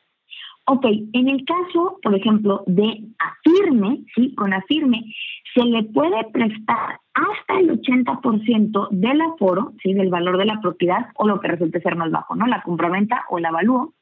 [0.71, 4.35] Ok, en el caso, por ejemplo, de afirme, ¿sí?
[4.35, 5.03] Con afirme,
[5.55, 9.95] se le puede prestar hasta el 80% del aforo, ¿sí?
[9.95, 12.45] Del valor de la propiedad o lo que resulte ser más bajo, ¿no?
[12.45, 13.95] La compraventa o el avalúo,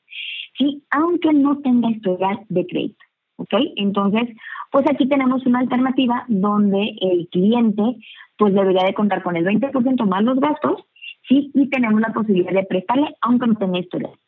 [0.58, 0.84] ¿sí?
[0.92, 3.06] Aunque no tenga historial de crédito,
[3.38, 3.54] ¿ok?
[3.78, 4.36] Entonces,
[4.70, 7.96] pues aquí tenemos una alternativa donde el cliente,
[8.38, 10.84] pues debería de contar con el 20% más los gastos,
[11.30, 11.50] ¿sí?
[11.54, 14.20] Y tenemos la posibilidad de prestarle aunque no tenga historial.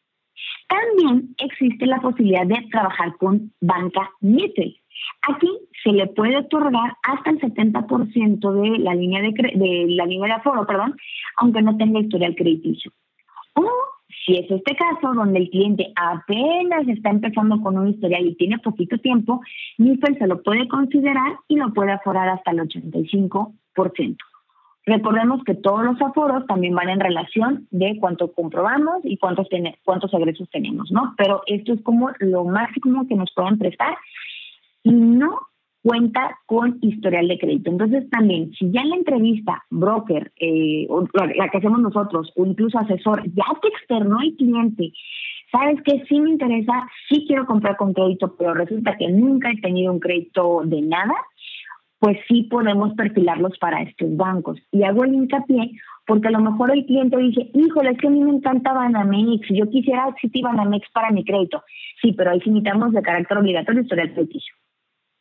[0.67, 4.77] También existe la posibilidad de trabajar con banca Mietel.
[5.27, 5.47] Aquí
[5.83, 10.65] se le puede otorgar hasta el 70% de la línea de, la línea de aforo,
[10.65, 10.95] perdón,
[11.37, 12.91] aunque no tenga historial crediticio.
[13.55, 13.67] O
[14.25, 18.59] si es este caso donde el cliente apenas está empezando con un historial y tiene
[18.59, 19.41] poquito tiempo,
[19.77, 24.17] MIFEL se lo puede considerar y lo puede aforar hasta el 85%.
[24.89, 29.47] Recordemos que todos los aforos también van en relación de cuánto comprobamos y cuántos,
[29.83, 31.13] cuántos egresos tenemos, ¿no?
[31.15, 33.95] Pero esto es como lo máximo que nos pueden prestar
[34.81, 35.41] y no
[35.83, 37.69] cuenta con historial de crédito.
[37.69, 42.45] Entonces también, si ya en la entrevista, broker, eh, o la que hacemos nosotros, o
[42.47, 44.91] incluso asesor, ya te externó el cliente,
[45.51, 49.61] sabes que sí me interesa, sí quiero comprar con crédito, pero resulta que nunca he
[49.61, 51.13] tenido un crédito de nada,
[51.99, 54.57] pues sí podemos perfilarlos para estos bancos.
[54.71, 55.71] Y hago el hincapié
[56.07, 59.47] porque a lo mejor el cliente dice, híjole, es que a mí me encanta Banamex,
[59.49, 61.63] yo quisiera existir Banamex para mi crédito.
[62.01, 64.55] Sí, pero ahí sí necesitamos de carácter obligatorio historial crediticio.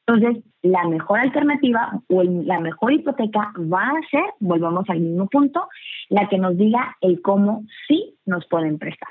[0.06, 5.68] Entonces, la mejor alternativa o la mejor hipoteca va a ser, volvamos al mismo punto,
[6.08, 9.10] la que nos diga el cómo sí nos pueden prestar.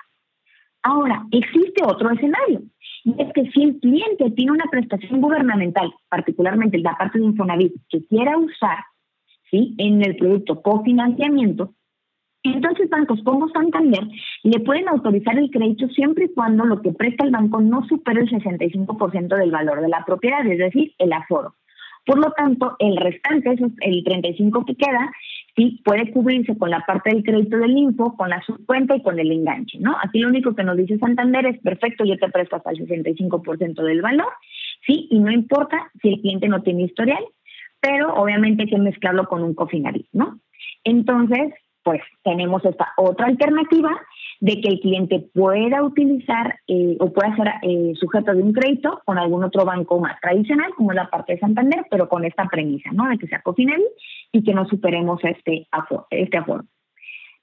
[0.83, 2.61] Ahora, existe otro escenario,
[3.03, 7.73] y es que si el cliente tiene una prestación gubernamental, particularmente la parte de Infonavit,
[7.89, 8.77] que quiera usar
[9.49, 9.75] ¿sí?
[9.77, 11.73] en el producto cofinanciamiento,
[12.43, 14.07] entonces bancos como Santander
[14.43, 18.21] le pueden autorizar el crédito siempre y cuando lo que presta el banco no supere
[18.21, 21.55] el 65% del valor de la propiedad, es decir, el aforo.
[22.07, 25.11] Por lo tanto, el restante, el 35 que queda,
[25.57, 29.19] sí puede cubrirse con la parte del crédito del info, con la subcuenta y con
[29.19, 29.93] el enganche, ¿no?
[30.01, 33.83] Aquí lo único que nos dice Santander es perfecto, yo te presto hasta el 65%
[33.83, 34.31] del valor,
[34.85, 37.25] sí, y no importa si el cliente no tiene historial,
[37.81, 40.39] pero obviamente hay que mezclarlo con un cofinariz, ¿no?
[40.85, 43.99] Entonces, pues tenemos esta otra alternativa
[44.39, 49.01] de que el cliente pueda utilizar eh, o pueda ser eh, sujeto de un crédito
[49.05, 52.91] con algún otro banco más tradicional, como la parte de Santander, pero con esta premisa,
[52.91, 53.07] ¿no?
[53.09, 53.83] De que sea Cofinel
[54.31, 55.67] y que no superemos este
[56.11, 56.65] este aforo.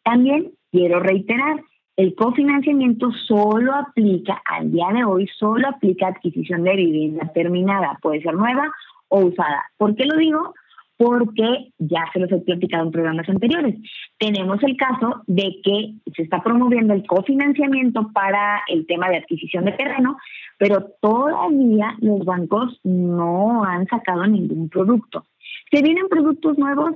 [0.02, 1.62] También quiero reiterar,
[1.96, 8.20] el cofinanciamiento solo aplica al día de hoy, solo aplica adquisición de vivienda terminada, puede
[8.20, 8.70] ser nueva
[9.08, 9.64] o usada.
[9.76, 10.54] ¿Por qué lo digo?
[10.96, 13.76] Porque ya se los he platicado en programas anteriores.
[14.18, 19.64] Tenemos el caso de que se está promoviendo el cofinanciamiento para el tema de adquisición
[19.64, 20.16] de terreno,
[20.58, 25.26] pero todavía los bancos no han sacado ningún producto.
[25.70, 26.92] ¿Se vienen productos nuevos?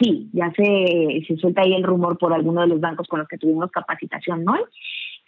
[0.00, 3.28] Sí, ya se, se suelta ahí el rumor por alguno de los bancos con los
[3.28, 4.56] que tuvimos capacitación, ¿no?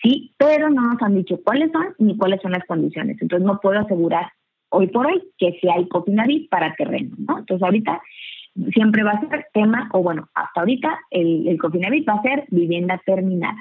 [0.03, 3.17] Sí, pero no nos han dicho cuáles son ni cuáles son las condiciones.
[3.21, 4.31] Entonces no puedo asegurar
[4.71, 7.39] hoy por hoy que si hay Cofinavit para terreno, ¿no?
[7.39, 8.03] Entonces ahorita
[8.73, 12.45] siempre va a ser tema, o bueno, hasta ahorita el, el Cofinavit va a ser
[12.51, 13.59] vivienda terminada.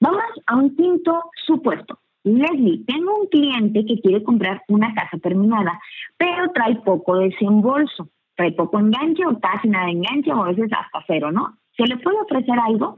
[0.00, 2.00] Vamos a un quinto supuesto.
[2.24, 5.80] Leslie, tengo un cliente que quiere comprar una casa terminada,
[6.16, 10.70] pero trae poco desembolso, trae poco enganche o casi nada de enganche o a veces
[10.72, 11.56] hasta cero, ¿no?
[11.76, 12.96] ¿Se le puede ofrecer algo?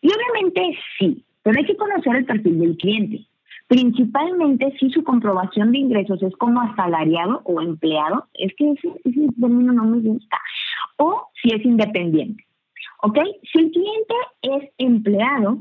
[0.00, 3.26] Y obviamente sí, pero hay que conocer el perfil del cliente.
[3.68, 8.88] Principalmente si su comprobación de ingresos es como asalariado o empleado, es que ese,
[9.40, 10.38] término no me gusta,
[10.98, 12.44] o si es independiente.
[13.02, 13.18] ¿Ok?
[13.52, 15.58] Si el cliente es empleado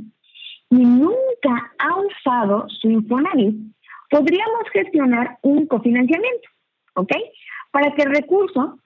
[0.70, 3.56] y nunca ha usado su Infonavit,
[4.10, 6.50] podríamos gestionar un cofinanciamiento.
[6.94, 7.12] ¿Ok?
[7.72, 8.80] Para que el recurso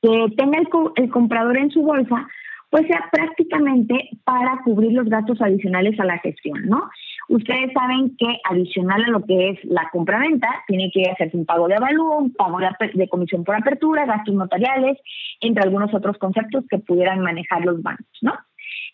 [0.00, 2.28] que tenga el, el comprador en su bolsa
[2.70, 6.90] pues sea prácticamente para cubrir los gastos adicionales a la gestión, ¿no?
[7.28, 11.66] Ustedes saben que adicional a lo que es la compra-venta, tiene que hacerse un pago
[11.66, 12.58] de avalúo, un pago
[12.94, 14.98] de, comisión por apertura, gastos notariales,
[15.40, 18.34] entre algunos otros conceptos que pudieran manejar los bancos, ¿no?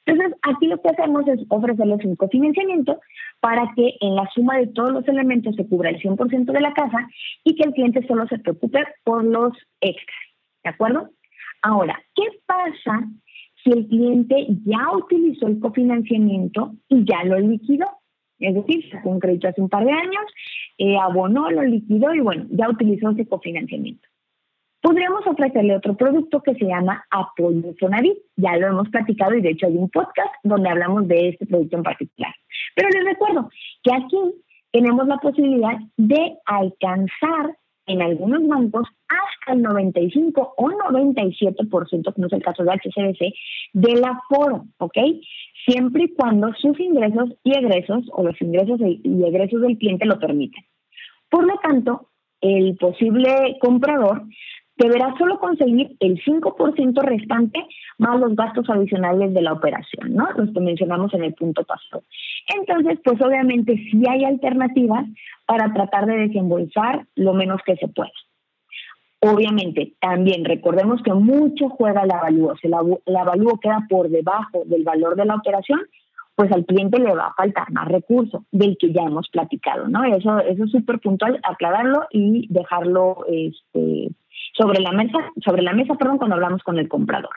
[0.05, 3.01] Entonces, aquí lo que hacemos es ofrecerles un cofinanciamiento
[3.41, 6.73] para que en la suma de todos los elementos se cubra el 100% de la
[6.73, 7.09] casa
[7.45, 10.19] y que el cliente solo se preocupe por los extras,
[10.65, 11.11] ¿de acuerdo?
[11.63, 13.07] Ahora, ¿qué pasa
[13.63, 18.02] si el cliente ya utilizó el cofinanciamiento y ya lo liquidó?
[18.43, 20.25] Es decir, sacó un crédito hace un par de años,
[20.79, 24.09] eh, abonó, lo liquidó y bueno, ya utilizó ese cofinanciamiento.
[24.81, 28.19] Podríamos ofrecerle otro producto que se llama Apoyo Infonavit.
[28.35, 31.77] Ya lo hemos platicado y de hecho hay un podcast donde hablamos de este producto
[31.77, 32.35] en particular.
[32.75, 33.49] Pero les recuerdo
[33.85, 34.19] que aquí
[34.73, 42.33] tenemos la posibilidad de alcanzar en algunos bancos hasta el 95 o 97%, como es
[42.33, 43.35] el caso de HCBC,
[43.73, 44.99] del aforo, ¿ok?
[45.67, 50.19] Siempre y cuando sus ingresos y egresos o los ingresos y egresos del cliente lo
[50.19, 50.65] permiten.
[51.29, 54.25] Por lo tanto, el posible comprador
[54.77, 57.67] deberá solo conseguir el 5% restante
[57.99, 60.29] más los gastos adicionales de la operación, ¿no?
[60.37, 62.05] Los que mencionamos en el punto pasado.
[62.59, 65.07] Entonces, pues obviamente sí hay alternativas
[65.47, 68.13] para tratar de desembolsar lo menos que se pueda.
[69.21, 72.57] Obviamente, también recordemos que mucho juega el avalúo.
[72.57, 75.81] Si el avalúo queda por debajo del valor de la operación,
[76.35, 80.03] pues al cliente le va a faltar más recurso del que ya hemos platicado, ¿no?
[80.03, 84.09] Eso, eso es súper puntual, aclararlo y dejarlo este,
[84.53, 87.35] sobre la mesa, sobre la mesa, perdón, cuando hablamos con el comprador.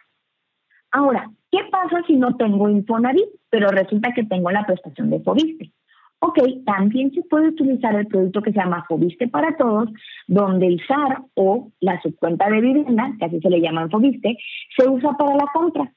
[0.91, 5.71] Ahora, ¿qué pasa si no tengo Infonavit, pero resulta que tengo la prestación de Fobiste?
[6.19, 9.89] Ok, también se puede utilizar el producto que se llama Fobiste para Todos,
[10.27, 14.37] donde el SAR o la subcuenta de vivienda, que así se le llama Fobiste,
[14.75, 15.91] se usa para la compra.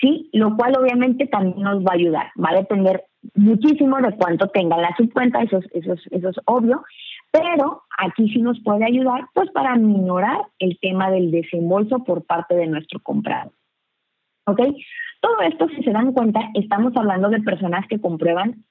[0.00, 0.28] ¿sí?
[0.32, 2.26] Lo cual obviamente también nos va a ayudar.
[2.42, 3.04] Va a depender
[3.34, 6.82] muchísimo de cuánto tenga la subcuenta, eso es, eso, eso es obvio,
[7.30, 12.54] pero aquí sí nos puede ayudar pues para minorar el tema del desembolso por parte
[12.54, 13.52] de nuestro comprador.
[14.46, 14.60] ¿Ok?
[15.20, 18.64] Todo esto, si se dan cuenta, estamos hablando de personas que comprueban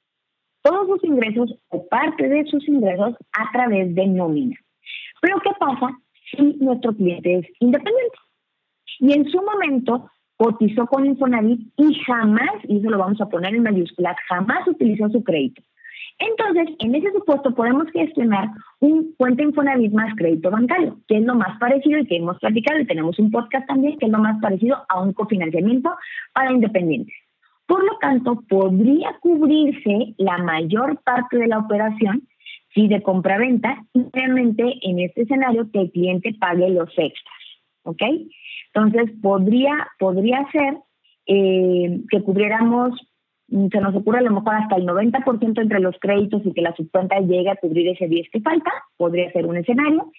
[0.61, 4.57] todos sus ingresos o parte de sus ingresos a través de nómina.
[5.21, 5.97] Pero ¿qué pasa
[6.31, 8.17] si nuestro cliente es independiente?
[8.99, 13.55] Y en su momento cotizó con Infonavit y jamás, y eso lo vamos a poner
[13.55, 15.61] en mayúsculas, jamás utilizó su crédito.
[16.19, 21.35] Entonces, en ese supuesto podemos gestionar un cuenta Infonavit más crédito bancario, que es lo
[21.35, 24.39] más parecido y que hemos platicado y tenemos un podcast también que es lo más
[24.41, 25.95] parecido a un cofinanciamiento
[26.33, 27.15] para independientes.
[27.65, 32.27] Por lo tanto, podría cubrirse la mayor parte de la operación
[32.73, 37.37] si de compra-venta y realmente en este escenario que el cliente pague los extras.
[37.83, 38.01] ¿Ok?
[38.73, 40.77] Entonces, podría, podría ser
[41.27, 42.99] eh, que cubriéramos,
[43.49, 46.75] se nos ocurre a lo mejor hasta el 90% entre los créditos y que la
[46.75, 50.11] subcuenta llegue a cubrir ese 10 que falta, podría ser un escenario.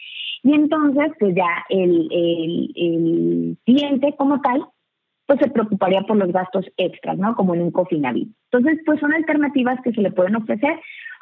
[0.42, 4.66] Y entonces, pues ya el, el, cliente como tal,
[5.26, 7.34] pues se preocuparía por los gastos extras, ¿no?
[7.36, 8.28] Como en un cofinavit.
[8.50, 10.78] Entonces, pues son alternativas que se le pueden ofrecer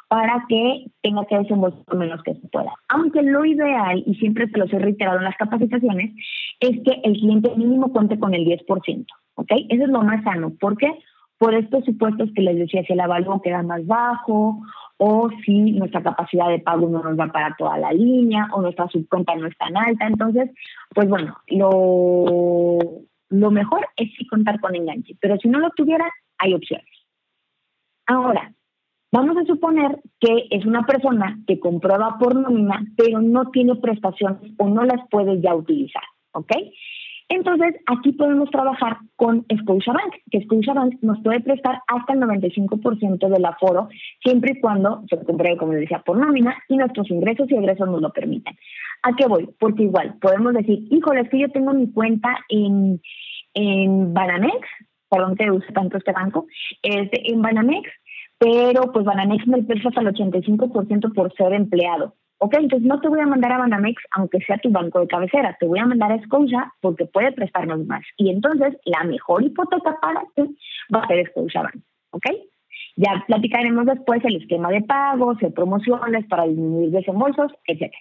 [0.07, 2.73] para que tenga que desembolsar menos que se pueda.
[2.87, 6.11] Aunque lo ideal, y siempre se los he reiterado en las capacitaciones,
[6.59, 9.51] es que el cliente mínimo cuente con el 10%, ¿ok?
[9.69, 10.51] Eso es lo más sano.
[10.59, 10.91] ¿Por qué?
[11.39, 14.61] Por estos supuestos que les decía, si el avalúo queda más bajo,
[14.97, 18.87] o si nuestra capacidad de pago no nos va para toda la línea, o nuestra
[18.89, 20.05] subcuenta no es tan alta.
[20.05, 20.51] Entonces,
[20.93, 22.77] pues bueno, lo,
[23.29, 26.05] lo mejor es sí contar con enganche, pero si no lo tuviera,
[26.37, 26.85] hay opciones.
[28.05, 28.53] Ahora,
[29.11, 34.51] Vamos a suponer que es una persona que comprueba por nómina, pero no tiene prestaciones
[34.57, 36.51] o no las puede ya utilizar, ¿ok?
[37.31, 43.45] Entonces, aquí podemos trabajar con Scotiabank, que Scotiabank nos puede prestar hasta el 95% del
[43.45, 43.87] aforo,
[44.23, 47.87] siempre y cuando se compruebe, como les decía, por nómina y nuestros ingresos y egresos
[47.87, 48.55] nos lo permitan.
[49.03, 49.47] ¿A qué voy?
[49.59, 52.99] Porque igual podemos decir, híjole, es que yo tengo mi cuenta en,
[53.53, 54.67] en Banamex,
[55.07, 56.47] perdón que use tanto este banco,
[56.81, 57.91] este, en Banamex,
[58.39, 62.15] pero pues Banamex me presta hasta el 85% por ser empleado.
[62.41, 65.57] Ok, entonces no te voy a mandar a Banamex aunque sea tu banco de cabecera,
[65.59, 68.01] te voy a mandar a Scotia porque puede prestarnos más.
[68.15, 70.57] Y entonces la mejor hipoteca para ti
[70.93, 72.25] va a ser Bank, ¿ok?
[72.95, 77.93] Ya platicaremos después el esquema de pagos, de promociones para disminuir desembolsos, etc.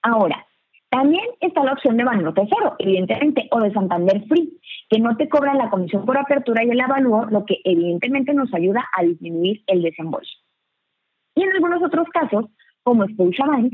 [0.00, 0.46] Ahora,
[0.88, 5.28] también está la opción de Banorte Cero, evidentemente, o de Santander Free, que no te
[5.28, 9.64] cobran la comisión por apertura y el avalúo, lo que evidentemente nos ayuda a disminuir
[9.66, 10.38] el desembolso.
[11.34, 12.46] Y en algunos otros casos,
[12.84, 13.72] como Bank,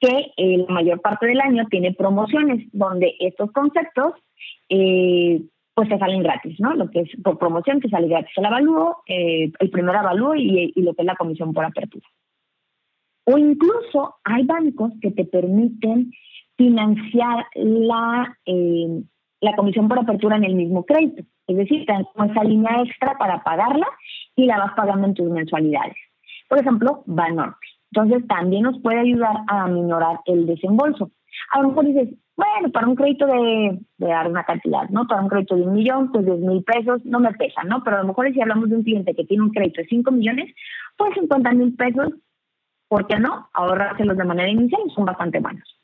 [0.00, 4.14] que eh, la mayor parte del año tiene promociones donde estos conceptos
[4.68, 5.42] eh,
[5.76, 6.74] pues te salen gratis, ¿no?
[6.74, 10.72] Lo que es por promoción te sale gratis el avalúo, eh, el primer avalúo y,
[10.76, 12.06] lo que es la comisión por apertura.
[13.24, 16.12] O incluso hay bancos que te permiten
[16.56, 19.02] financiar la, eh,
[19.42, 21.24] la comisión por apertura en el mismo crédito.
[21.46, 23.86] Es decir, te dan esa línea extra para pagarla
[24.34, 25.96] y la vas pagando en tus mensualidades.
[26.48, 27.75] Por ejemplo, Banorte.
[27.92, 31.10] Entonces, también nos puede ayudar a minorar el desembolso.
[31.52, 35.06] A lo mejor dices, bueno, para un crédito de, dar una cantidad, ¿no?
[35.06, 37.82] Para un crédito de un millón, pues 10 mil pesos no me pesa, ¿no?
[37.82, 40.10] Pero a lo mejor si hablamos de un cliente que tiene un crédito de 5
[40.10, 40.54] millones,
[40.98, 42.12] pues 50 mil pesos,
[42.88, 43.48] ¿por qué no?
[43.54, 45.80] Ahorrárselos de manera inicial son bastante buenos.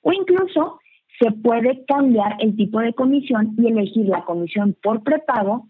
[0.00, 0.80] O incluso
[1.18, 5.68] se puede cambiar el tipo de comisión y elegir la comisión por prepago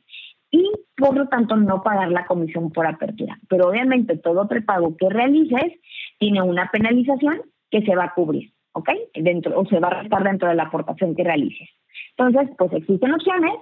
[0.52, 3.40] y por lo tanto no pagar la comisión por apertura.
[3.48, 5.80] Pero obviamente todo prepago que realices
[6.18, 8.52] tiene una penalización que se va a cubrir.
[8.72, 8.88] ¿ok?
[9.14, 11.68] Dentro, o se va a restar dentro de la aportación que realices.
[12.16, 13.52] Entonces, pues existen opciones,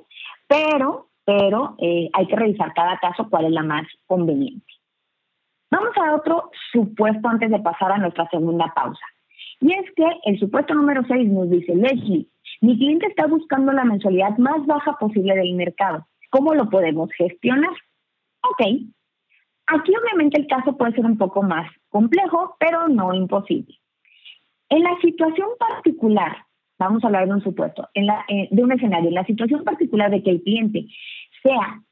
[0.47, 4.66] pero, pero eh, hay que revisar cada caso cuál es la más conveniente.
[5.70, 9.05] Vamos a otro supuesto antes de pasar a nuestra segunda pausa.
[9.61, 12.26] Y es que el supuesto número 6 nos dice, Leslie,
[12.61, 16.07] mi cliente está buscando la mensualidad más baja posible del mercado.
[16.31, 17.72] ¿Cómo lo podemos gestionar?
[18.43, 18.62] Ok.
[19.66, 23.78] Aquí obviamente el caso puede ser un poco más complejo, pero no imposible.
[24.68, 26.45] En la situación particular,
[26.78, 29.64] vamos a hablar de un supuesto, en la, eh, de un escenario, en la situación
[29.64, 30.87] particular de que el cliente
[31.43, 31.83] sea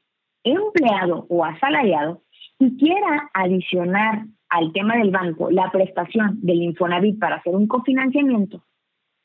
[0.43, 2.23] empleado o asalariado
[2.57, 8.63] y quiera adicionar al tema del banco la prestación del Infonavit para hacer un cofinanciamiento,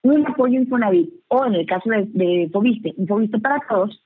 [0.03, 2.51] un apoyo Infonavit o en el caso de, de
[2.97, 4.04] Infoviste para todos,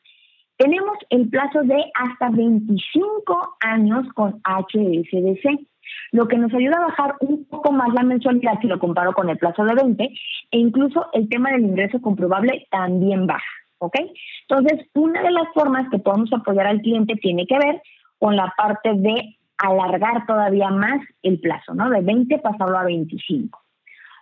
[0.59, 5.67] tenemos el plazo de hasta 25 años con HSBC
[6.13, 9.31] lo que nos ayuda a bajar un poco más la mensualidad si lo comparo con
[9.31, 13.45] el plazo de 20 e incluso el tema del ingreso comprobable también baja,
[13.79, 13.97] ¿ok?
[14.49, 17.83] Entonces, una de las formas que podemos apoyar al cliente tiene que ver
[18.19, 21.89] con la parte de alargar todavía más el plazo, ¿no?
[21.91, 23.61] De 20 pasarlo a 25.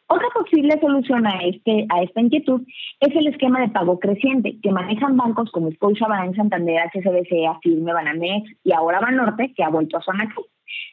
[0.09, 2.63] Otra posible solución a, este, a esta inquietud
[3.01, 8.51] es el esquema de pago creciente que manejan bancos como Scotiabank, Santander, HSBC, Afirme, Banamex
[8.63, 10.33] y ahora Banorte, que ha vuelto a zona.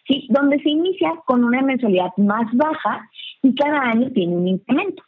[0.07, 0.27] ¿sí?
[0.29, 3.09] donde se inicia con una mensualidad más baja
[3.41, 5.03] y cada año tiene un incremento.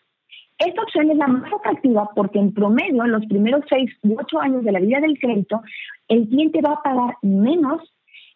[0.58, 4.39] Esta opción es la más atractiva porque en promedio en los primeros seis u ocho
[4.39, 5.62] años de la vida del crédito,
[6.08, 7.82] el cliente va a pagar menos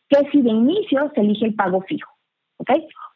[0.09, 2.11] que si de inicio se elige el pago fijo.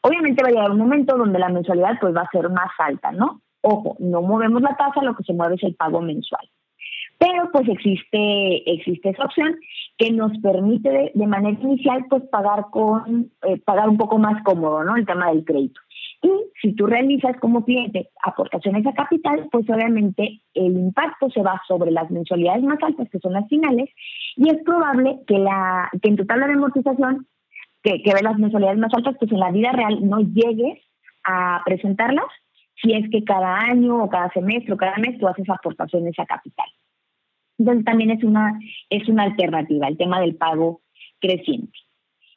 [0.01, 3.11] Obviamente va a llegar un momento donde la mensualidad pues va a ser más alta,
[3.11, 3.41] ¿no?
[3.61, 6.47] Ojo, no movemos la tasa, lo que se mueve es el pago mensual.
[7.17, 9.55] Pero pues existe, existe esa opción
[9.97, 14.83] que nos permite de, manera inicial pues pagar con eh, pagar un poco más cómodo,
[14.83, 14.97] ¿no?
[14.97, 15.79] El tema del crédito.
[16.21, 16.29] Y
[16.61, 21.91] si tú realizas como cliente aportaciones a capital, pues obviamente el impacto se va sobre
[21.91, 23.89] las mensualidades más altas, que son las finales,
[24.35, 27.27] y es probable que, la, que en tu tabla de amortización,
[27.83, 30.79] que, que ve las mensualidades más altas, pues en la vida real no llegues
[31.25, 32.25] a presentarlas
[32.81, 36.25] si es que cada año o cada semestre o cada mes tú haces aportaciones a
[36.25, 36.67] capital.
[37.57, 38.59] Entonces también es una,
[38.89, 40.81] es una alternativa, el tema del pago
[41.19, 41.77] creciente.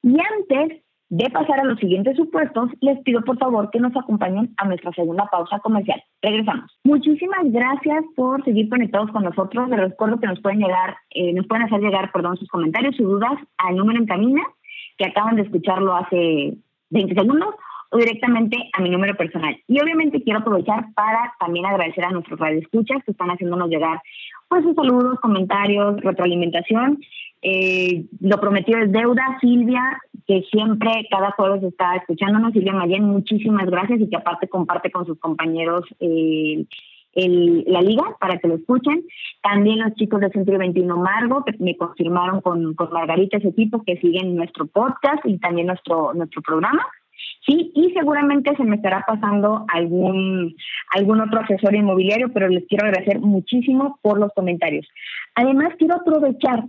[0.03, 4.53] Y antes de pasar a los siguientes supuestos, les pido por favor que nos acompañen
[4.57, 6.03] a nuestra segunda pausa comercial.
[6.21, 6.79] Regresamos.
[6.85, 9.69] Muchísimas gracias por seguir conectados con nosotros.
[9.69, 13.07] Les recuerdo que nos pueden llegar, eh, nos pueden hacer llegar, perdón, sus comentarios, sus
[13.07, 14.43] dudas al número en camina,
[14.97, 16.57] que acaban de escucharlo hace
[16.91, 17.55] 20 segundos,
[17.91, 19.57] o directamente a mi número personal.
[19.69, 24.01] Y obviamente quiero aprovechar para también agradecer a nuestros radioescuchas que están haciéndonos llegar
[24.49, 27.01] pues sus saludos, comentarios, retroalimentación.
[27.43, 32.53] Eh, lo prometido es deuda, Silvia, que siempre cada jueves está escuchándonos.
[32.53, 36.65] Silvia Mayen, muchísimas gracias y que aparte comparte con sus compañeros eh,
[37.17, 39.05] la liga para que lo escuchen.
[39.43, 43.83] También los chicos de Centro 21 Margo, que me confirmaron con, con Margarita ese equipo
[43.85, 46.87] que siguen nuestro podcast y también nuestro, nuestro programa.
[47.47, 50.57] Sí, y seguramente se me estará pasando algún,
[50.91, 54.87] algún otro asesor inmobiliario, pero les quiero agradecer muchísimo por los comentarios.
[55.35, 56.65] Además, quiero aprovechar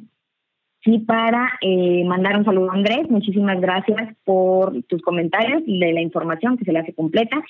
[0.84, 3.10] sí, para eh, mandar un saludo a Andrés.
[3.10, 7.42] Muchísimas gracias por tus comentarios y de la información que se le hace completa.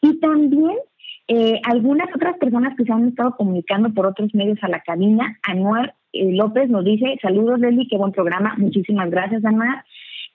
[0.00, 0.76] Y también
[1.28, 5.38] eh, algunas otras personas que se han estado comunicando por otros medios a la cabina.
[5.42, 8.54] Anuar eh, López nos dice, saludos Leslie, qué buen programa.
[8.58, 9.84] Muchísimas gracias, Anuar.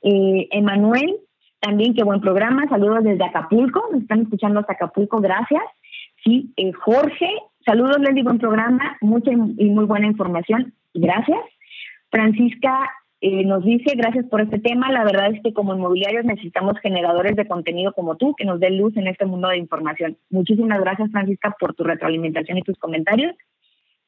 [0.01, 1.17] Emanuel
[1.59, 2.67] también qué buen programa.
[2.69, 3.83] Saludos desde Acapulco.
[3.91, 5.19] Nos están escuchando hasta Acapulco.
[5.19, 5.63] Gracias.
[6.23, 7.29] Sí, eh, Jorge,
[7.65, 8.97] saludos, les buen programa.
[9.01, 10.73] Mucha y muy buena información.
[10.93, 11.39] Gracias.
[12.09, 12.89] Francisca
[13.19, 14.91] eh, nos dice, gracias por este tema.
[14.91, 18.77] La verdad es que como inmobiliarios necesitamos generadores de contenido como tú que nos den
[18.77, 20.17] luz en este mundo de información.
[20.29, 23.33] Muchísimas gracias, Francisca, por tu retroalimentación y tus comentarios.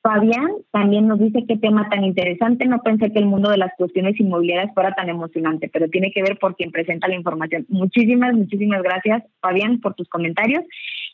[0.01, 2.66] Fabián también nos dice qué tema tan interesante.
[2.66, 6.22] No pensé que el mundo de las cuestiones inmobiliarias fuera tan emocionante, pero tiene que
[6.22, 7.66] ver por quien presenta la información.
[7.68, 10.64] Muchísimas, muchísimas gracias, Fabián, por tus comentarios.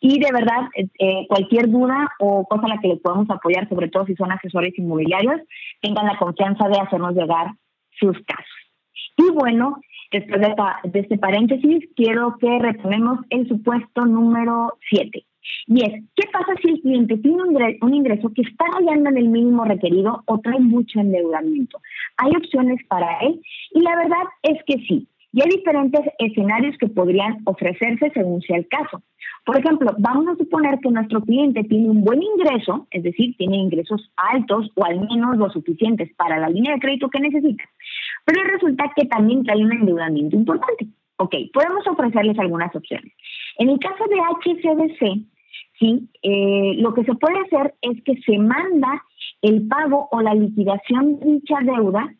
[0.01, 3.87] Y de verdad, eh, cualquier duda o cosa a la que le podamos apoyar, sobre
[3.87, 5.41] todo si son asesores inmobiliarios,
[5.81, 7.47] tengan la confianza de hacernos llegar
[7.99, 8.45] sus casos.
[9.17, 9.79] Y bueno,
[10.11, 15.25] después de, este paréntesis, quiero que retomemos el supuesto número 7
[15.67, 17.43] y es, ¿qué pasa si el cliente tiene
[17.81, 21.79] un ingreso, que está rayando en el mínimo requerido o trae mucho endeudamiento?
[22.17, 23.41] Hay opciones para él
[23.71, 25.07] y la verdad es que sí.
[25.31, 29.03] Y hay diferentes escenarios que podrían ofrecerse según sea el caso.
[29.45, 33.57] Por ejemplo, vamos a suponer que nuestro cliente tiene un buen ingreso, es decir, tiene
[33.57, 37.63] ingresos altos o al menos lo suficientes para la línea de crédito que necesita,
[38.25, 40.87] pero resulta que también trae un endeudamiento importante.
[41.17, 43.13] Ok, podemos ofrecerles algunas opciones.
[43.57, 45.25] En el caso de HCBC,
[45.79, 46.09] ¿sí?
[46.23, 49.03] Eh, lo que se puede hacer es que se manda
[49.41, 52.13] el pago o la liquidación de dicha deuda,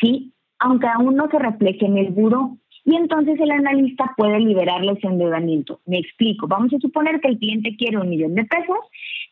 [0.00, 0.32] ¿sí?
[0.58, 2.58] aunque aún no se refleje en el buro.
[2.86, 5.80] Y entonces el analista puede liberarle ese endeudamiento.
[5.86, 6.46] Me explico.
[6.46, 8.78] Vamos a suponer que el cliente quiere un millón de pesos,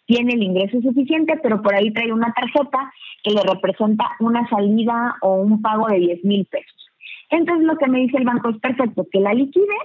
[0.07, 2.93] tiene el ingreso suficiente, pero por ahí trae una tarjeta
[3.23, 6.91] que le representa una salida o un pago de 10 mil pesos.
[7.31, 9.79] Entonces lo que me dice el banco es perfecto, que la liquide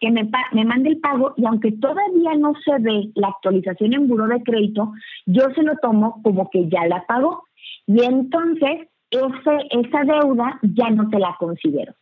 [0.00, 4.06] que me, me mande el pago y aunque todavía no se ve la actualización en
[4.06, 4.92] buro de crédito,
[5.24, 7.44] yo se lo tomo como que ya la pagó.
[7.86, 11.94] Y entonces ese, esa deuda ya no te la considero.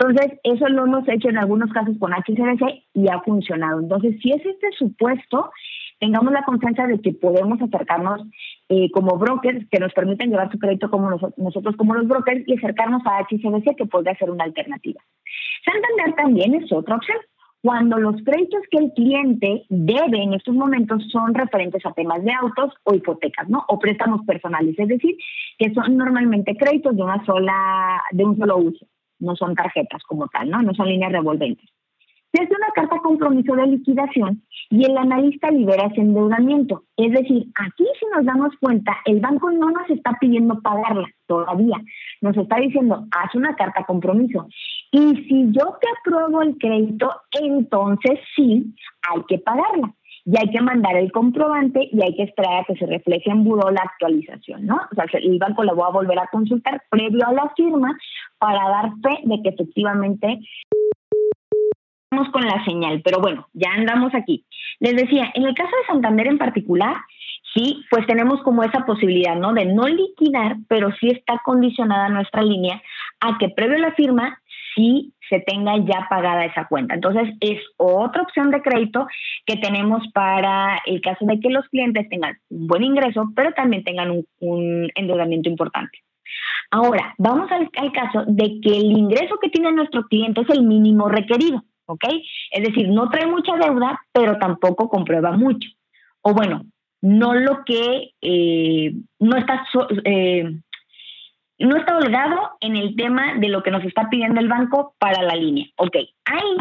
[0.00, 3.80] Entonces, eso lo hemos hecho en algunos casos con HCBC y ha funcionado.
[3.80, 5.50] Entonces, si es este supuesto,
[5.98, 8.22] tengamos la confianza de que podemos acercarnos
[8.68, 12.56] eh, como brokers que nos permiten llevar su crédito como nosotros como los brokers y
[12.56, 15.02] acercarnos a HCBC que podría ser una alternativa.
[15.64, 17.18] Santander también es otra opción
[17.60, 22.32] cuando los créditos que el cliente debe en estos momentos son referentes a temas de
[22.32, 23.64] autos o hipotecas, ¿no?
[23.66, 25.16] O préstamos personales, es decir,
[25.58, 28.86] que son normalmente créditos de una sola, de un solo uso,
[29.18, 30.62] no son tarjetas como tal, ¿no?
[30.62, 31.68] No son líneas revolventes.
[32.32, 36.84] Se hace una carta compromiso de liquidación y el analista libera ese endeudamiento.
[36.96, 41.80] Es decir, aquí si nos damos cuenta, el banco no nos está pidiendo pagarla todavía,
[42.20, 44.46] nos está diciendo, haz una carta compromiso.
[44.90, 48.74] Y si yo te apruebo el crédito, entonces sí,
[49.10, 49.94] hay que pagarla.
[50.30, 53.44] Y hay que mandar el comprobante y hay que esperar a que se refleje en
[53.44, 54.76] buró la actualización, ¿no?
[54.76, 57.96] O sea, el banco lo va a volver a consultar previo a la firma
[58.38, 60.38] para dar fe de que efectivamente
[62.32, 64.44] con la señal, pero bueno, ya andamos aquí.
[64.80, 66.96] Les decía, en el caso de Santander en particular,
[67.54, 69.52] sí, pues tenemos como esa posibilidad, ¿no?
[69.52, 72.82] De no liquidar, pero sí está condicionada nuestra línea
[73.20, 74.40] a que previo a la firma
[74.74, 76.94] sí se tenga ya pagada esa cuenta.
[76.94, 79.06] Entonces, es otra opción de crédito
[79.46, 83.84] que tenemos para el caso de que los clientes tengan un buen ingreso, pero también
[83.84, 84.10] tengan
[84.40, 85.98] un, endeudamiento importante.
[86.70, 90.62] Ahora, vamos al, al, caso de que el ingreso que tiene nuestro cliente es el
[90.62, 91.62] mínimo requerido.
[91.86, 92.04] ¿ok?
[92.50, 95.68] Es decir, no trae mucha deuda, pero tampoco comprueba mucho.
[96.20, 96.66] O bueno,
[97.00, 99.64] no lo que eh, no está
[100.04, 100.58] eh,
[101.66, 105.22] no está holgado en el tema de lo que nos está pidiendo el banco para
[105.22, 105.66] la línea.
[105.76, 106.56] Ok, ahí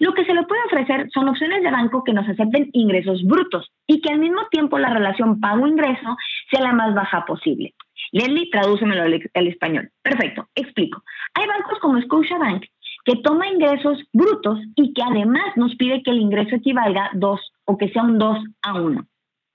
[0.00, 3.70] lo que se le puede ofrecer son opciones de banco que nos acepten ingresos brutos
[3.86, 6.16] y que al mismo tiempo la relación pago-ingreso
[6.50, 7.74] sea la más baja posible.
[8.12, 9.90] Leslie, tradúcemelo al, español.
[10.02, 11.02] Perfecto, explico.
[11.34, 12.64] Hay bancos como Scotiabank
[13.04, 17.76] que toma ingresos brutos y que además nos pide que el ingreso equivalga dos o
[17.76, 19.06] que sea un 2 a 1.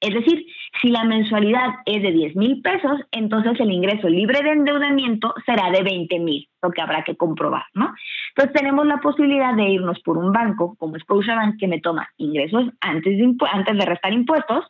[0.03, 0.45] Es decir,
[0.81, 5.71] si la mensualidad es de 10 mil pesos, entonces el ingreso libre de endeudamiento será
[5.71, 7.93] de 20 mil, lo que habrá que comprobar, ¿no?
[8.35, 12.65] Entonces tenemos la posibilidad de irnos por un banco como Scotiabank que me toma ingresos
[12.81, 14.65] antes de, antes de restar impuestos,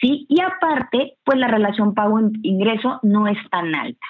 [0.00, 0.24] ¿sí?
[0.28, 4.06] Y aparte, pues la relación pago-ingreso no es tan alta.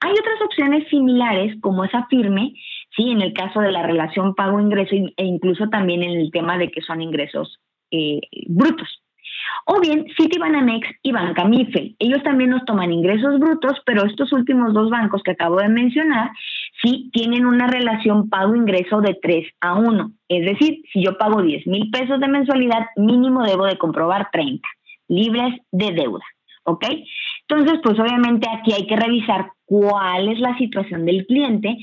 [0.00, 2.54] Hay otras opciones similares como esa firme
[2.96, 3.10] ¿sí?
[3.10, 6.82] En el caso de la relación pago-ingreso e incluso también en el tema de que
[6.82, 7.60] son ingresos
[7.92, 9.02] eh, brutos.
[9.66, 11.96] O bien Citibanamex y Banca Mifel.
[11.98, 16.30] Ellos también nos toman ingresos brutos, pero estos últimos dos bancos que acabo de mencionar,
[16.82, 20.12] sí tienen una relación pago-ingreso de 3 a 1.
[20.28, 24.66] Es decir, si yo pago 10 mil pesos de mensualidad, mínimo debo de comprobar 30,
[25.08, 26.24] libres de deuda.
[26.64, 26.84] ¿Ok?
[27.48, 31.76] Entonces, pues obviamente aquí hay que revisar cuál es la situación del cliente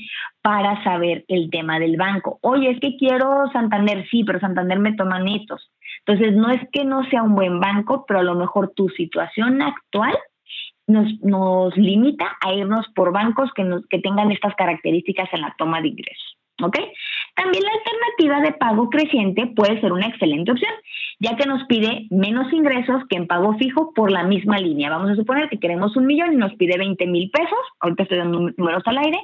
[0.46, 2.38] para saber el tema del banco.
[2.40, 5.72] Oye, es que quiero Santander, sí, pero Santander me toma netos.
[6.06, 9.60] Entonces, no es que no sea un buen banco, pero a lo mejor tu situación
[9.60, 10.16] actual
[10.86, 15.52] nos, nos limita a irnos por bancos que, nos, que tengan estas características en la
[15.58, 16.38] toma de ingresos.
[16.62, 16.78] ¿Ok?
[17.34, 20.72] También la alternativa de pago creciente puede ser una excelente opción,
[21.20, 24.88] ya que nos pide menos ingresos que en pago fijo por la misma línea.
[24.88, 28.18] Vamos a suponer que queremos un millón y nos pide 20 mil pesos, ahorita estoy
[28.18, 29.18] dando números al aire,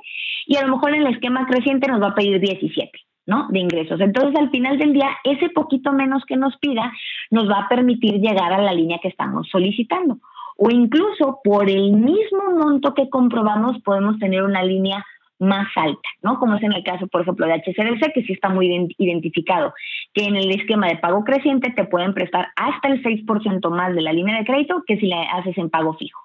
[0.46, 2.90] y a lo mejor en el esquema creciente nos va a pedir 17.
[3.24, 3.46] ¿no?
[3.50, 4.00] De ingresos.
[4.00, 6.92] Entonces, al final del día, ese poquito menos que nos pida
[7.30, 10.18] nos va a permitir llegar a la línea que estamos solicitando.
[10.56, 15.04] O incluso por el mismo monto que comprobamos, podemos tener una línea
[15.38, 16.38] más alta, ¿no?
[16.38, 18.66] Como es en el caso, por ejemplo, de HCBC, que sí está muy
[18.98, 19.74] identificado,
[20.12, 24.02] que en el esquema de pago creciente te pueden prestar hasta el 6% más de
[24.02, 26.20] la línea de crédito que si la haces en pago fijo.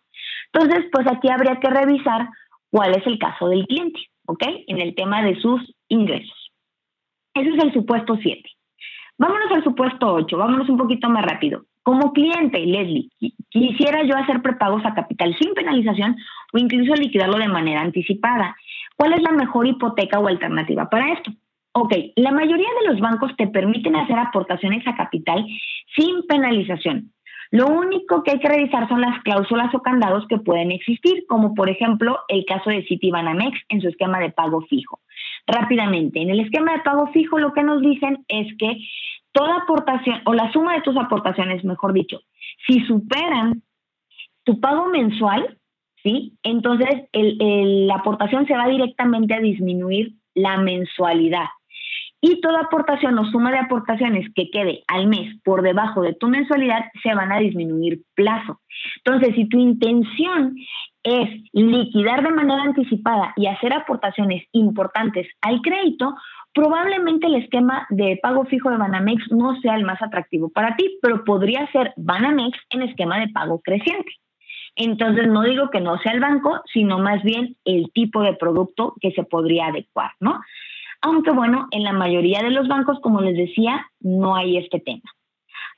[0.54, 2.30] Entonces, pues aquí habría que revisar
[2.70, 4.44] cuál es el caso del cliente, ¿ok?
[4.68, 6.52] En el tema de sus ingresos.
[7.34, 8.50] Ese es el supuesto 7.
[9.18, 11.66] Vámonos al supuesto 8, vámonos un poquito más rápido.
[11.82, 13.10] Como cliente, Leslie,
[13.50, 16.18] quisiera yo hacer prepagos a capital sin penalización
[16.54, 18.56] o incluso liquidarlo de manera anticipada.
[18.98, 21.32] ¿Cuál es la mejor hipoteca o alternativa para esto?
[21.72, 25.46] Ok, la mayoría de los bancos te permiten hacer aportaciones a capital
[25.96, 27.14] sin penalización.
[27.52, 31.54] Lo único que hay que revisar son las cláusulas o candados que pueden existir, como
[31.54, 35.00] por ejemplo el caso de Citibanamex en su esquema de pago fijo.
[35.46, 38.80] Rápidamente, en el esquema de pago fijo lo que nos dicen es que
[39.32, 42.22] toda aportación o la suma de tus aportaciones, mejor dicho,
[42.66, 43.62] si superan
[44.44, 45.58] tu pago mensual,
[46.04, 46.38] ¿sí?
[46.44, 51.48] Entonces la aportación se va directamente a disminuir la mensualidad
[52.20, 56.28] y toda aportación o suma de aportaciones que quede al mes por debajo de tu
[56.28, 58.60] mensualidad se van a disminuir plazo.
[59.04, 60.56] Entonces, si tu intención
[61.04, 66.16] es liquidar de manera anticipada y hacer aportaciones importantes al crédito,
[66.54, 70.98] probablemente el esquema de pago fijo de Banamex no sea el más atractivo para ti,
[71.02, 74.12] pero podría ser Banamex en esquema de pago creciente.
[74.78, 78.94] Entonces, no digo que no sea el banco, sino más bien el tipo de producto
[79.02, 80.40] que se podría adecuar, ¿no?
[81.02, 85.04] aunque bueno, en la mayoría de los bancos, como les decía, no hay este tema.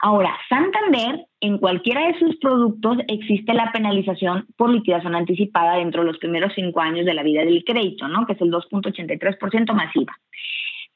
[0.01, 6.07] Ahora, Santander, en cualquiera de sus productos existe la penalización por liquidación anticipada dentro de
[6.07, 8.25] los primeros cinco años de la vida del crédito, ¿no?
[8.25, 10.17] Que es el 2.83% masiva.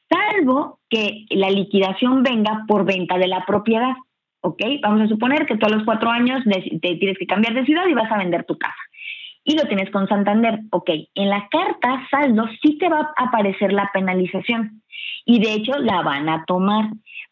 [0.10, 3.94] Salvo que la liquidación venga por venta de la propiedad,
[4.44, 4.62] ¿ok?
[4.82, 7.94] Vamos a suponer que todos los cuatro años te tienes que cambiar de ciudad y
[7.94, 8.76] vas a vender tu casa
[9.44, 10.60] y lo tienes con Santander.
[10.72, 14.84] Ok, en la carta saldo sí te va a aparecer la penalización
[15.26, 16.90] y de hecho la van a tomar.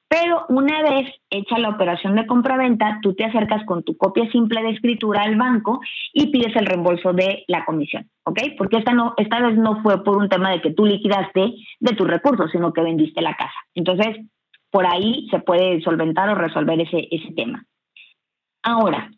[0.07, 4.61] Pero una vez hecha la operación de compraventa, tú te acercas con tu copia simple
[4.61, 5.79] de escritura al banco
[6.11, 8.39] y pides el reembolso de la comisión, ¿ok?
[8.57, 11.95] Porque esta, no, esta vez no fue por un tema de que tú liquidaste de
[11.95, 13.55] tus recursos, sino que vendiste la casa.
[13.73, 14.17] Entonces,
[14.71, 17.65] por ahí se puede solventar o resolver ese, ese tema.
[18.63, 19.11] Ahora,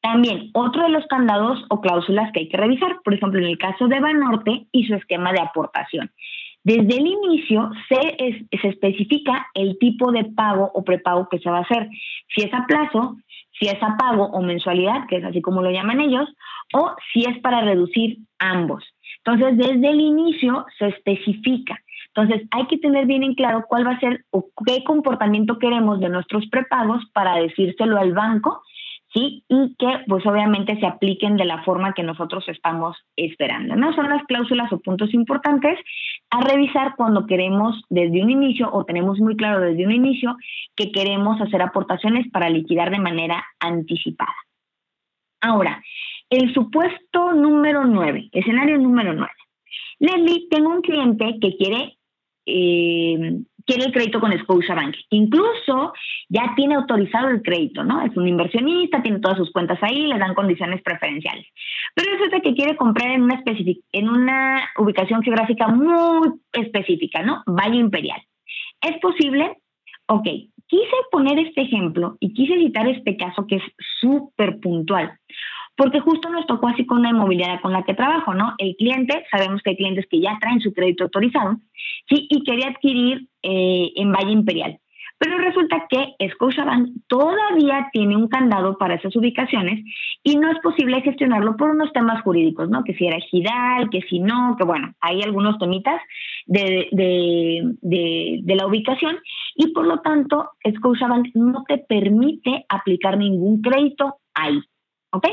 [0.00, 3.58] también, otro de los candados o cláusulas que hay que revisar, por ejemplo, en el
[3.58, 6.10] caso de Banorte y su esquema de aportación.
[6.64, 11.58] Desde el inicio se, se especifica el tipo de pago o prepago que se va
[11.58, 11.88] a hacer,
[12.28, 13.16] si es a plazo,
[13.58, 16.28] si es a pago o mensualidad, que es así como lo llaman ellos,
[16.72, 18.84] o si es para reducir ambos.
[19.24, 21.81] Entonces, desde el inicio se especifica.
[22.14, 26.00] Entonces, hay que tener bien en claro cuál va a ser o qué comportamiento queremos
[26.00, 28.62] de nuestros prepagos para decírselo al banco
[29.12, 29.44] ¿sí?
[29.48, 33.92] Y que pues obviamente se apliquen de la forma que nosotros estamos esperando, ¿no?
[33.94, 35.78] Son las cláusulas o puntos importantes
[36.30, 40.36] a revisar cuando queremos desde un inicio o tenemos muy claro desde un inicio
[40.74, 44.34] que queremos hacer aportaciones para liquidar de manera anticipada.
[45.40, 45.82] Ahora,
[46.30, 49.30] el supuesto número 9, escenario número 9.
[49.98, 51.98] Leslie, tengo un cliente que quiere
[52.46, 54.96] eh, quiere el crédito con Bank.
[55.10, 55.92] Incluso
[56.28, 58.02] ya tiene autorizado el crédito, ¿no?
[58.02, 61.46] Es un inversionista, tiene todas sus cuentas ahí, le dan condiciones preferenciales.
[61.94, 63.42] Pero es que quiere comprar en una,
[63.92, 67.42] en una ubicación geográfica muy específica, ¿no?
[67.46, 68.22] Valle Imperial.
[68.80, 69.58] ¿Es posible?
[70.06, 70.26] Ok,
[70.66, 73.62] quise poner este ejemplo y quise citar este caso que es
[74.00, 75.18] súper puntual
[75.76, 78.54] porque justo nos tocó así con la inmobiliaria con la que trabajo, ¿no?
[78.58, 81.56] El cliente, sabemos que hay clientes que ya traen su crédito autorizado,
[82.08, 84.78] sí, y quería adquirir eh, en Valle Imperial.
[85.18, 89.84] Pero resulta que Scotiabank todavía tiene un candado para esas ubicaciones
[90.24, 92.82] y no es posible gestionarlo por unos temas jurídicos, ¿no?
[92.82, 96.02] Que si era ejidal, que si no, que bueno, hay algunos temitas
[96.46, 99.16] de, de, de la ubicación
[99.54, 104.60] y por lo tanto Scotiabank no te permite aplicar ningún crédito ahí.
[105.12, 105.26] ¿Ok?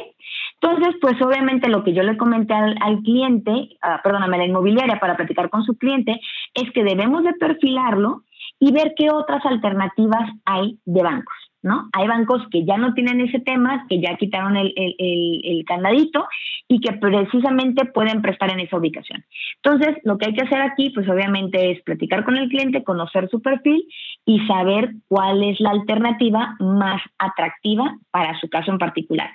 [0.62, 5.00] Entonces, pues obviamente lo que yo le comenté al, cliente, ah, perdóname, a la inmobiliaria
[5.00, 6.20] para platicar con su cliente,
[6.54, 8.24] es que debemos de perfilarlo
[8.60, 11.36] y ver qué otras alternativas hay de bancos.
[11.62, 11.90] ¿no?
[11.92, 16.28] Hay bancos que ya no tienen ese tema, que ya quitaron el, el, candadito
[16.68, 19.26] y que precisamente pueden prestar en esa ubicación.
[19.62, 23.30] Entonces, lo que hay que hacer aquí, pues obviamente es platicar con el cliente, conocer
[23.30, 23.86] su perfil
[24.26, 29.32] y saber cuál es la alternativa más atractiva para su caso en particular.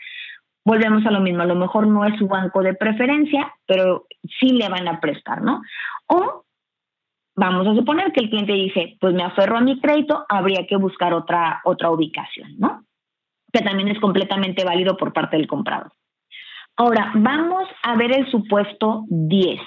[0.64, 4.06] Volvemos a lo mismo, a lo mejor no es su banco de preferencia, pero
[4.40, 5.60] sí le van a prestar, ¿no?
[6.06, 6.44] O
[7.36, 10.76] vamos a suponer que el cliente dice, pues me aferro a mi crédito, habría que
[10.76, 12.84] buscar otra, otra ubicación, ¿no?
[13.52, 15.92] Que también es completamente válido por parte del comprador.
[16.76, 19.60] Ahora, vamos a ver el supuesto 10.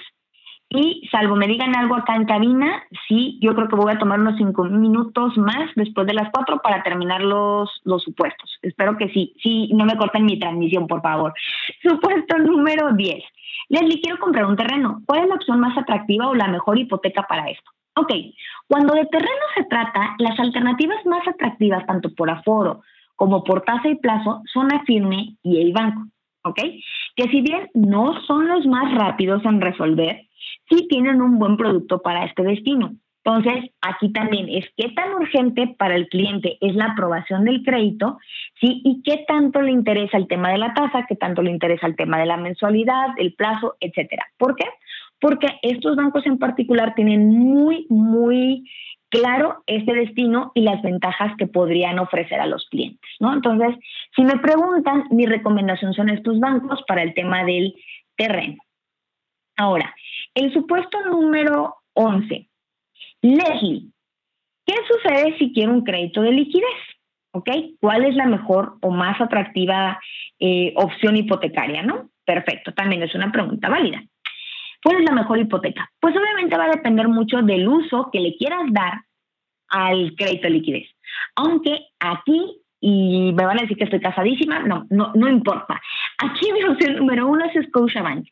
[0.70, 4.20] Y salvo me digan algo acá en cabina, sí, yo creo que voy a tomar
[4.20, 8.58] unos cinco minutos más después de las cuatro para terminar los, los supuestos.
[8.60, 11.32] Espero que sí, sí, no me corten mi transmisión, por favor.
[11.82, 13.24] Supuesto número 10.
[13.70, 15.02] Leslie, quiero comprar un terreno.
[15.06, 17.70] ¿Cuál es la opción más atractiva o la mejor hipoteca para esto?
[17.96, 18.12] Ok,
[18.66, 22.82] cuando de terreno se trata, las alternativas más atractivas, tanto por aforo
[23.18, 26.06] como por tasa y plazo, son Afirme y el banco.
[26.48, 26.60] ¿Ok?
[27.16, 30.26] Que si bien no son los más rápidos en resolver,
[30.68, 32.94] sí tienen un buen producto para este destino.
[33.24, 38.18] Entonces, aquí también es qué tan urgente para el cliente es la aprobación del crédito,
[38.58, 38.80] ¿sí?
[38.84, 41.96] Y qué tanto le interesa el tema de la tasa, qué tanto le interesa el
[41.96, 44.24] tema de la mensualidad, el plazo, etcétera.
[44.38, 44.64] ¿Por qué?
[45.20, 48.64] Porque estos bancos en particular tienen muy, muy
[49.08, 53.32] claro este destino y las ventajas que podrían ofrecer a los clientes, ¿no?
[53.32, 53.76] Entonces,
[54.14, 57.74] si me preguntan, mi recomendación son estos bancos para el tema del
[58.16, 58.56] terreno.
[59.56, 59.94] Ahora,
[60.34, 62.48] el supuesto número 11
[63.22, 63.90] Leslie,
[64.64, 66.66] ¿qué sucede si quiero un crédito de liquidez?
[67.32, 67.50] ¿Ok?
[67.80, 70.00] ¿Cuál es la mejor o más atractiva
[70.38, 72.10] eh, opción hipotecaria, no?
[72.24, 74.02] Perfecto, también es una pregunta válida.
[74.82, 75.90] ¿Cuál es la mejor hipoteca?
[76.00, 79.02] Pues obviamente va a depender mucho del uso que le quieras dar
[79.68, 80.88] al crédito de liquidez.
[81.36, 85.80] Aunque aquí, y me van a decir que estoy casadísima, no, no, no importa.
[86.18, 88.26] Aquí mi opción número uno es Scotiabank.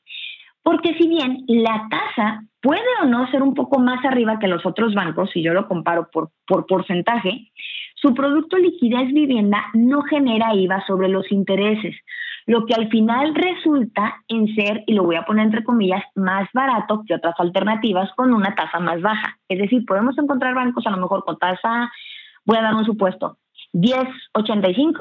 [0.62, 4.66] Porque si bien la tasa puede o no ser un poco más arriba que los
[4.66, 7.53] otros bancos, si yo lo comparo por, por porcentaje,
[7.94, 11.94] su producto liquidez vivienda no genera IVA sobre los intereses,
[12.47, 16.49] lo que al final resulta en ser, y lo voy a poner entre comillas, más
[16.53, 19.38] barato que otras alternativas con una tasa más baja.
[19.49, 21.90] Es decir, podemos encontrar bancos a lo mejor con tasa,
[22.44, 23.38] voy a dar un supuesto,
[23.72, 25.01] 10.85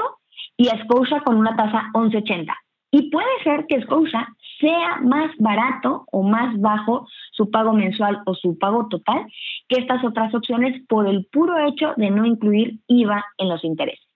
[0.58, 2.52] y Scotia con una tasa 11.80.
[2.92, 4.28] Y puede ser que Scotia
[4.60, 9.26] sea más barato o más bajo su pago mensual o su pago total
[9.68, 14.08] que estas otras opciones por el puro hecho de no incluir IVA en los intereses.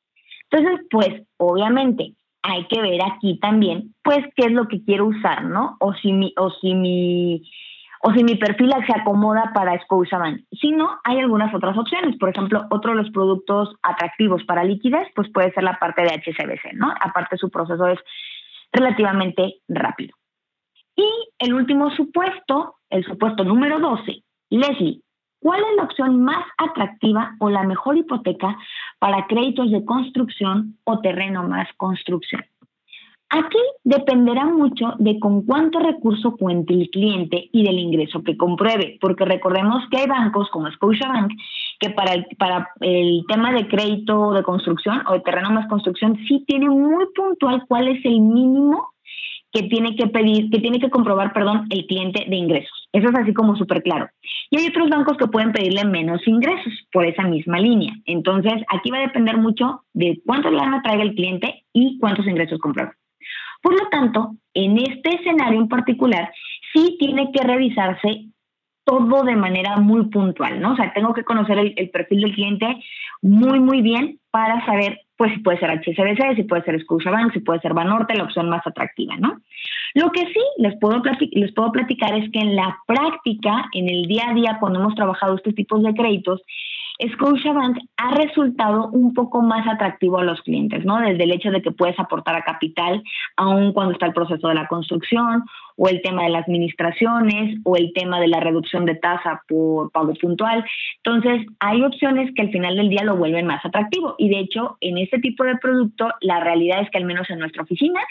[0.49, 5.45] Entonces, pues obviamente hay que ver aquí también, pues, qué es lo que quiero usar,
[5.45, 5.77] ¿no?
[5.79, 7.43] O si mi, o si mi,
[8.01, 10.41] o si mi perfil se acomoda para Scotiabank.
[10.51, 12.17] Si no, hay algunas otras opciones.
[12.17, 16.09] Por ejemplo, otro de los productos atractivos para liquidez, pues puede ser la parte de
[16.09, 16.93] HCBC, ¿no?
[16.99, 17.99] Aparte su proceso es
[18.71, 20.15] relativamente rápido.
[20.95, 21.07] Y
[21.39, 25.01] el último supuesto, el supuesto número 12, Leslie,
[25.39, 28.57] ¿cuál es la opción más atractiva o la mejor hipoteca
[28.99, 32.43] para créditos de construcción o terreno más construcción?
[33.31, 38.97] Aquí dependerá mucho de con cuánto recurso cuente el cliente y del ingreso que compruebe,
[38.99, 41.33] porque recordemos que hay bancos como Scotiabank
[41.79, 46.17] que para el, para el tema de crédito de construcción o de terreno más construcción
[46.27, 48.93] sí tiene muy puntual cuál es el mínimo
[49.51, 52.89] que tiene que pedir, que tiene que comprobar, perdón, el cliente de ingresos.
[52.91, 54.09] Eso es así como súper claro.
[54.49, 57.93] Y hay otros bancos que pueden pedirle menos ingresos por esa misma línea.
[58.05, 62.59] Entonces, aquí va a depender mucho de cuánto lana traiga el cliente y cuántos ingresos
[62.59, 62.93] comprueba.
[63.61, 66.31] Por lo tanto, en este escenario en particular,
[66.71, 68.25] sí tiene que revisarse
[68.85, 70.73] todo de manera muy puntual, ¿no?
[70.73, 72.81] O sea, tengo que conocer el, el perfil del cliente
[73.21, 77.41] muy, muy bien para saber pues si puede ser HSBC, si puede ser Scotiabank, si
[77.41, 79.41] puede ser Banorte, la opción más atractiva, ¿no?
[79.93, 81.01] Lo que sí les puedo,
[81.31, 84.95] les puedo platicar es que en la práctica, en el día a día, cuando hemos
[84.95, 86.41] trabajado estos tipos de créditos,
[87.01, 90.99] Scotiabank ha resultado un poco más atractivo a los clientes, ¿no?
[90.99, 93.01] Desde el hecho de que puedes aportar a capital
[93.37, 95.45] aún cuando está el proceso de la construcción,
[95.77, 99.91] o el tema de las administraciones, o el tema de la reducción de tasa por
[99.91, 100.65] pago puntual.
[100.97, 104.15] Entonces, hay opciones que al final del día lo vuelven más atractivo.
[104.17, 107.39] Y de hecho, en este tipo de producto, la realidad es que al menos en
[107.39, 108.01] nuestra oficina,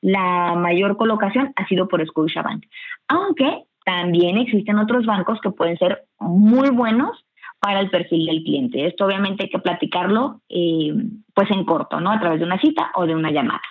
[0.00, 2.64] la mayor colocación ha sido por Scotiabank.
[3.08, 7.26] Aunque también existen otros bancos que pueden ser muy buenos
[7.60, 8.86] para el perfil del cliente.
[8.86, 10.92] Esto obviamente hay que platicarlo eh,
[11.34, 12.10] pues en corto, ¿no?
[12.10, 13.62] A través de una cita o de una llamada.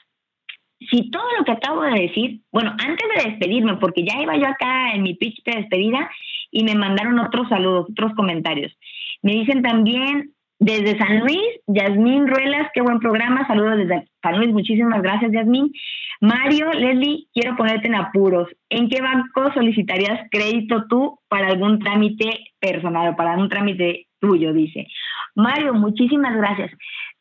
[0.79, 4.47] Si todo lo que acabo de decir, bueno, antes de despedirme, porque ya iba yo
[4.47, 6.09] acá en mi pitch de despedida
[6.51, 8.77] y me mandaron otros saludos, otros comentarios.
[9.21, 13.45] Me dicen también, Desde San Luis, Yasmín Ruelas, qué buen programa.
[13.45, 15.71] Saludos desde San Luis, muchísimas gracias, Yasmín.
[16.19, 18.49] Mario, Leslie, quiero ponerte en apuros.
[18.69, 24.51] ¿En qué banco solicitarías crédito tú para algún trámite personal o para algún trámite tuyo?
[24.51, 24.87] Dice.
[25.35, 26.71] Mario, muchísimas gracias.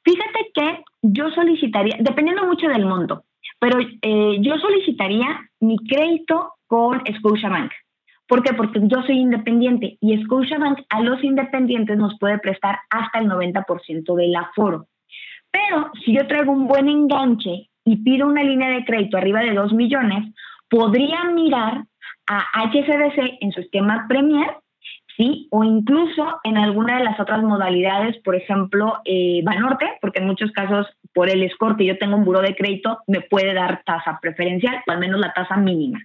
[0.02, 3.24] Fíjate que yo solicitaría, dependiendo mucho del monto,
[3.58, 7.70] pero eh, yo solicitaría mi crédito con Scotiabank.
[8.28, 8.54] ¿Por qué?
[8.54, 14.14] Porque yo soy independiente y Scotiabank a los independientes nos puede prestar hasta el 90%
[14.16, 14.88] del aforo.
[15.50, 19.54] Pero si yo traigo un buen enganche y pido una línea de crédito arriba de
[19.54, 20.34] 2 millones,
[20.68, 21.84] podría mirar
[22.26, 24.56] a HSBC en su esquema Premier,
[25.16, 25.46] ¿sí?
[25.50, 30.50] O incluso en alguna de las otras modalidades, por ejemplo, eh, Banorte, porque en muchos
[30.50, 34.18] casos por el score que yo tengo un buro de crédito me puede dar tasa
[34.20, 36.00] preferencial o al menos la tasa mínima.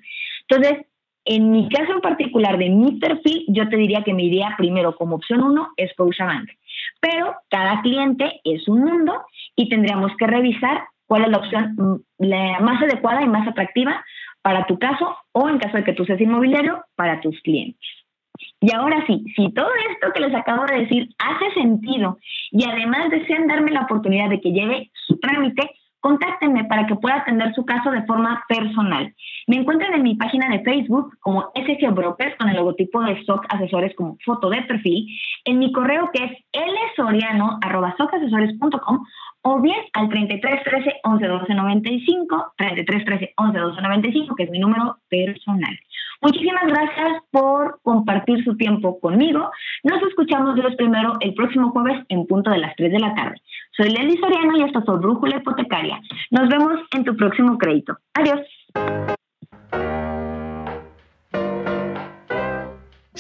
[0.48, 0.86] Entonces,
[1.26, 4.96] en mi caso en particular de mi perfil, yo te diría que me iría primero
[4.96, 6.50] como opción uno, Scotiabank.
[7.00, 9.24] Pero cada cliente es un mundo
[9.56, 14.04] y tendríamos que revisar cuál es la opción mm, más adecuada y más atractiva
[14.42, 17.82] para tu caso o en caso de que tú seas inmobiliario, para tus clientes.
[18.60, 22.18] Y ahora sí, si todo esto que les acabo de decir hace sentido
[22.52, 25.70] y además desean darme la oportunidad de que lleve su trámite,
[26.02, 29.14] contáctenme para que pueda atender su caso de forma personal.
[29.48, 33.46] Me encuentran en mi página de Facebook como SG Brokers con el logotipo de SOC
[33.50, 35.08] Asesores como foto de perfil,
[35.46, 36.32] en mi correo que es
[36.98, 39.06] lsoriano.socasesores.com
[39.44, 44.50] o bien al 33 13 11 12 95, 33 13 11 12 95, que es
[44.50, 45.78] mi número personal.
[46.22, 49.50] Muchísimas gracias por compartir su tiempo conmigo.
[49.84, 53.42] Nos escuchamos Dios primero el próximo jueves en punto de las 3 de la tarde.
[53.72, 56.00] Soy Leslie Soriano y esto fue Brújula Hipotecaria.
[56.30, 57.98] Nos vemos en tu próximo crédito.
[58.14, 58.42] Adiós.